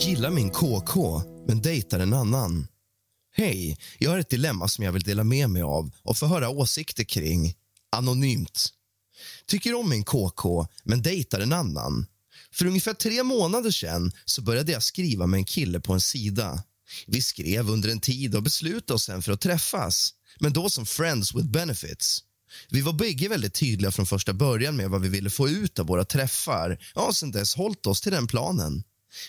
[0.00, 2.66] Gillar min KK, men dejtar en annan.
[3.32, 6.48] Hej, jag har ett dilemma som jag vill dela med mig av och få höra
[6.50, 7.54] åsikter kring.
[7.96, 8.68] Anonymt.
[9.46, 12.06] Tycker om min KK, men dejtar en annan.
[12.52, 16.62] För ungefär tre månader sedan så började jag skriva med en kille på en sida.
[17.06, 20.86] Vi skrev under en tid och beslutade oss sen för att träffas, men då som
[20.86, 22.24] friends with benefits.
[22.70, 25.86] Vi var bägge väldigt tydliga från första början med vad vi ville få ut av
[25.86, 26.78] våra träffar.
[26.94, 28.82] Ja, sen dess hållit oss till den planen.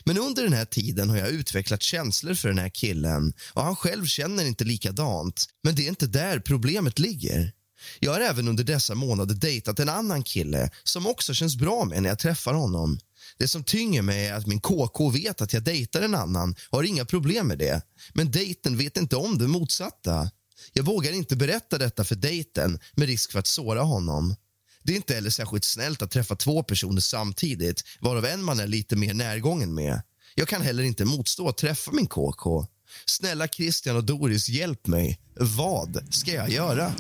[0.03, 3.75] Men under den här tiden har jag utvecklat känslor för den här killen och han
[3.75, 5.45] själv känner inte likadant.
[5.63, 7.51] Men det är inte där problemet ligger.
[7.99, 12.03] Jag har även under dessa månader dejtat en annan kille som också känns bra med
[12.03, 12.99] när jag träffar honom.
[13.37, 16.77] Det som tynger mig är att min KK vet att jag dejtar en annan och
[16.77, 17.81] har inga problem med det.
[18.13, 20.31] Men dejten vet inte om det motsatta.
[20.73, 24.35] Jag vågar inte berätta detta för dejten med risk för att såra honom.
[24.83, 28.67] Det är inte heller särskilt snällt att träffa två personer samtidigt varav en man är
[28.67, 30.01] lite mer närgången med.
[30.35, 32.65] Jag kan heller inte motstå att träffa min KK.
[33.05, 35.19] Snälla Christian och Doris, hjälp mig.
[35.35, 36.93] Vad ska jag göra?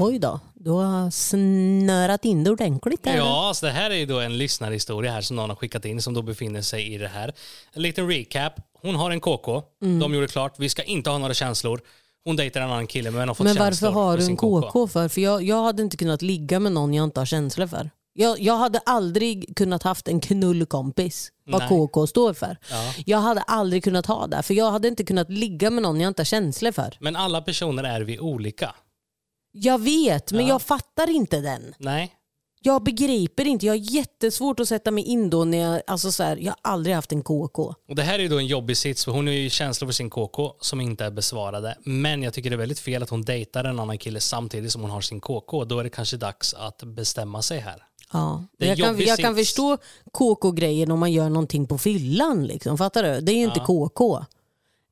[0.00, 3.16] Oj då, du har snörat in det ordentligt där.
[3.16, 6.02] Ja, alltså det här är ju då en lyssnarhistoria här som någon har skickat in
[6.02, 7.32] som då befinner sig i det här.
[7.72, 8.52] En liten recap.
[8.82, 9.62] Hon har en KK.
[9.82, 9.98] Mm.
[9.98, 11.80] De gjorde klart, vi ska inte ha några känslor.
[12.24, 14.86] Hon dejtar en annan kille men har fått Men känslor varför har du en KK
[14.86, 15.08] för?
[15.08, 17.90] För jag, jag hade inte kunnat ligga med någon jag inte har känslor för.
[18.12, 21.68] Jag, jag hade aldrig kunnat haft en knullkompis, vad Nej.
[21.68, 22.56] KK står för.
[22.70, 22.94] Ja.
[23.06, 26.08] Jag hade aldrig kunnat ha det, för jag hade inte kunnat ligga med någon jag
[26.08, 26.96] inte har känslor för.
[27.00, 28.74] Men alla personer är vi olika.
[29.52, 30.48] Jag vet, men Ja.
[30.48, 31.74] jag fattar inte den.
[31.78, 32.14] Nej.
[32.62, 36.22] Jag begriper inte, jag har jättesvårt att sätta mig in då när jag, alltså så
[36.22, 37.74] här, jag har aldrig haft en KK.
[37.88, 39.92] Och det här är ju då en jobbig sits för hon har ju känslor för
[39.92, 41.76] sin KK som inte är besvarade.
[41.84, 44.82] Men jag tycker det är väldigt fel att hon dejtar en annan kille samtidigt som
[44.82, 45.64] hon har sin KK.
[45.64, 47.82] Då är det kanske dags att bestämma sig här.
[48.12, 48.44] Ja.
[48.58, 49.78] Jag, kan, jag kan förstå
[50.12, 52.46] KK-grejen om man gör någonting på fyllan.
[52.46, 53.20] Liksom, fattar du?
[53.20, 54.24] Det är ju inte KK.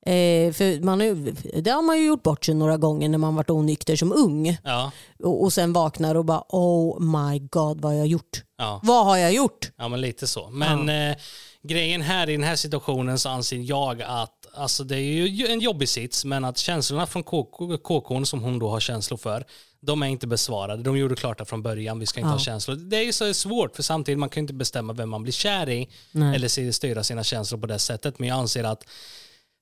[0.06, 3.34] Eh, för man har, det har man ju gjort bort sig några gånger när man
[3.34, 4.58] varit onykter som ung.
[4.64, 4.90] Ja,
[5.22, 8.42] Och, och sen vaknar och bara oh my god vad har jag gjort?
[8.58, 8.80] ja.
[8.82, 9.70] Vad har jag gjort?
[9.76, 10.50] Ja, men lite så.
[10.50, 11.16] Men eh,
[11.62, 15.60] grejen här i den här situationen så anser jag att alltså det är ju en
[15.60, 19.44] jobbig sits, men att känslorna från KK, KK som hon då har känslor för,
[19.80, 20.82] de är inte besvarade.
[20.82, 22.32] De gjorde klart det från början, vi ska inte Ja.
[22.32, 22.76] ha känslor.
[22.76, 25.32] Det är ju så svårt, för samtidigt man kan ju inte bestämma vem man blir
[25.32, 26.34] kär i Nej.
[26.36, 28.18] eller styra sina känslor på det sättet.
[28.18, 28.84] Men jag anser att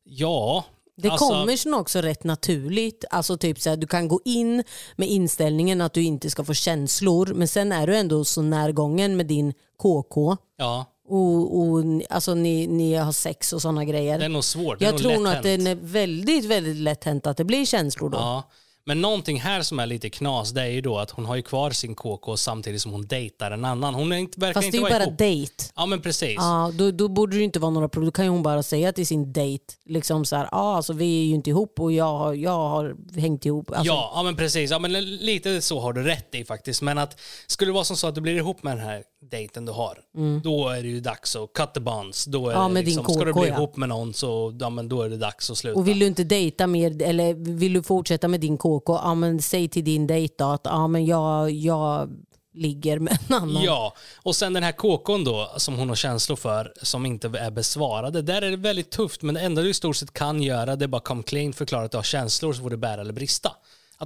[0.04, 0.64] ja,
[0.96, 3.04] Det alltså, kommer sen också rätt naturligt.
[3.10, 4.64] Alltså typ så här, du kan gå in
[4.96, 9.16] med inställningen att du inte ska få känslor men sen är du ändå så närgången
[9.16, 14.18] med din KK ja, och, och alltså, ni, ni har sex och sådana grejer.
[14.18, 14.80] det är nog svårt.
[14.80, 18.18] Jag tror nog att det är väldigt, väldigt lätt hänt att det blir känslor då.
[18.18, 18.42] Ja,
[18.86, 21.42] Men någonting här som är lite knas, det är ju då att hon har ju
[21.42, 23.94] kvar sin KK samtidigt som hon dejtar en annan.
[23.94, 25.18] Hon är inte, verkar Fast det inte är ju bara ihop.
[25.18, 25.52] dejt.
[25.76, 26.34] Ja men precis.
[26.36, 28.06] Ja, då, då borde det ju inte vara några problem.
[28.06, 31.20] Då kan ju hon bara säga till sin dejt, liksom så här, ah, alltså, vi
[31.22, 33.70] är ju inte ihop och jag, har- jag har hängt ihop.
[33.70, 34.70] Alltså, Ja, ja men precis.
[34.70, 36.82] Ja, men lite så har du rätt i faktiskt.
[36.82, 39.64] Men att skulle det vara som så att du blir ihop med den här dejten
[39.64, 39.98] du har,
[40.42, 42.24] då är det ju dags att cut the bonds.
[42.24, 42.62] Då är Mm.
[42.62, 45.16] Ja, det liksom, ska du bli ihop med någon så ja, men då är det
[45.16, 45.78] dags att sluta.
[45.78, 49.42] Och vill du inte dejta mer eller vill du fortsätta med din KK, ja, men
[49.42, 52.10] säg till din dejt då att ja, men jag, jag
[52.54, 53.62] ligger med en annan.
[53.62, 57.50] Ja, och sen den här KKn då som hon har känslor för som inte är
[57.50, 58.22] besvarade.
[58.22, 60.84] Där är det väldigt tufft men det enda du i stort sett kan göra det
[60.84, 63.52] är bara come clean, förklara att du har känslor så får det bära eller brista.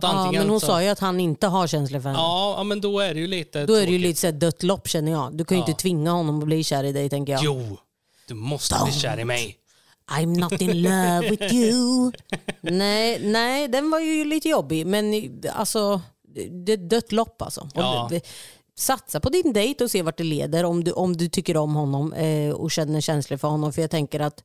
[0.05, 2.19] Att Ja, men hon så, sa ju att han inte har känslor för henne.
[2.23, 4.89] Ja, men då är det ju lite Då är det ju lite så dött lopp
[4.89, 5.37] känner jag.
[5.37, 5.69] Du kan ju Ja.
[5.69, 7.43] inte tvinga honom att bli kär i dig tänker jag.
[7.45, 7.77] Jo,
[8.29, 9.57] du måste bli kär i mig.
[10.11, 12.13] I'm not in love with you.
[12.61, 14.87] nej, nej, den var ju lite jobbig.
[14.87, 15.13] Men
[15.55, 16.01] alltså,
[16.65, 17.69] det är dött lopp alltså.
[17.75, 18.11] Ja.
[18.79, 21.75] Satsa på din dejt och se vart det leder om du, om du tycker om
[21.75, 23.73] honom eh, och känner känslor för honom.
[23.73, 24.43] För jag tänker att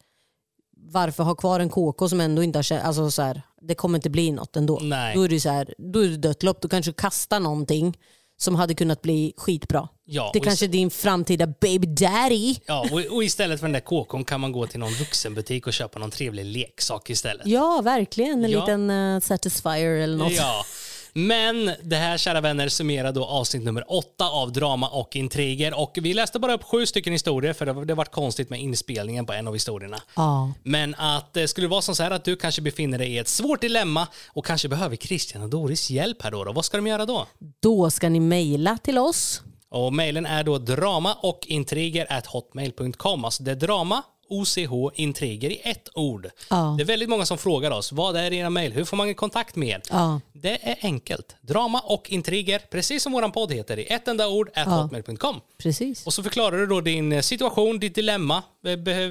[0.91, 3.97] varför ha kvar en KK som ändå inte har kä- alltså så här, det kommer
[3.97, 4.80] inte bli något ändå.
[4.82, 5.16] Nej.
[5.16, 6.61] Då är det så här, då är det dött lopp.
[6.61, 7.97] Du kanske kastar någonting
[8.38, 9.88] som hade kunnat bli skitbra.
[10.05, 12.55] Ja, det kanske är din framtida baby daddy.
[12.66, 15.74] Ja, och, och istället för den där KKn kan man gå till någon vuxenbutik och
[15.74, 17.47] köpa någon trevlig leksak istället.
[17.47, 18.45] Ja, verkligen.
[18.45, 18.59] En Ja.
[18.59, 20.32] liten uh, satisfier eller något.
[20.34, 20.66] Ja.
[21.14, 25.80] Men det här, kära vänner, summerar då avsnitt nummer åtta av drama och intriger.
[25.80, 29.26] Och vi läste bara upp sju stycken historier för det, det varit konstigt med inspelningen
[29.26, 30.01] på en av historierna.
[30.16, 30.53] Ja.
[30.64, 33.28] Men att det skulle vara som så här att du kanske befinner dig i ett
[33.28, 36.43] svårt dilemma och kanske behöver Christian och Doris hjälp här då.
[36.43, 36.51] då.
[36.53, 37.28] Vad ska de göra då?
[37.59, 39.41] Då ska ni mejla till oss.
[39.70, 43.26] Och mejlen är då drama och intriger at hotmail.com.
[43.26, 44.03] Alltså det är drama,
[44.34, 46.29] OCH, intriger i ett ord.
[46.49, 46.75] Ja.
[46.77, 48.71] Det är väldigt många som frågar oss, vad är era mejl?
[48.71, 49.81] Hur får man kontakt med er?
[49.89, 50.21] Ja.
[50.34, 51.36] Det är enkelt.
[51.41, 55.41] Drama och intriger, precis som våran podd heter, i ett enda ord, at hotmail.com.
[55.57, 56.05] Precis.
[56.05, 58.43] Och så förklarar du då din eh, situation, ditt dilemma.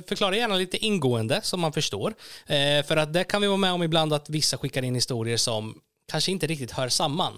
[0.09, 2.15] Förklara gärna lite ingående så man förstår.
[2.47, 5.37] Eh, för att det kan vi vara med om ibland att vissa skickar in historier
[5.37, 5.75] som
[6.13, 7.33] kanske inte riktigt hör samman.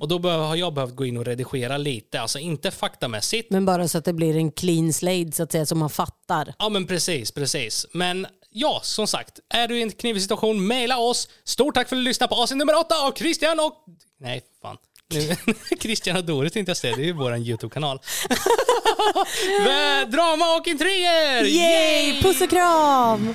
[0.00, 3.50] Och då behöver- har jag behövt gå in och redigera lite, alltså inte faktamässigt.
[3.50, 6.54] Men bara så att det blir en clean slate så att säga, så man fattar.
[6.58, 7.86] Ja men precis, precis.
[7.92, 11.28] Men ja, som sagt, är du i en knivig situation, mejla oss.
[11.44, 13.72] Stort tack för att du lyssnade på avsnitt nummer åtta av Christian och...
[14.20, 14.76] Nej, fan.
[15.10, 15.36] Nu,
[15.80, 17.98] Christian och Doris tänkte jag säga, det är ju vår YouTube-kanal.
[20.08, 21.44] Drama och intriger!
[21.44, 22.22] Yay!
[22.22, 23.34] Puss och kram!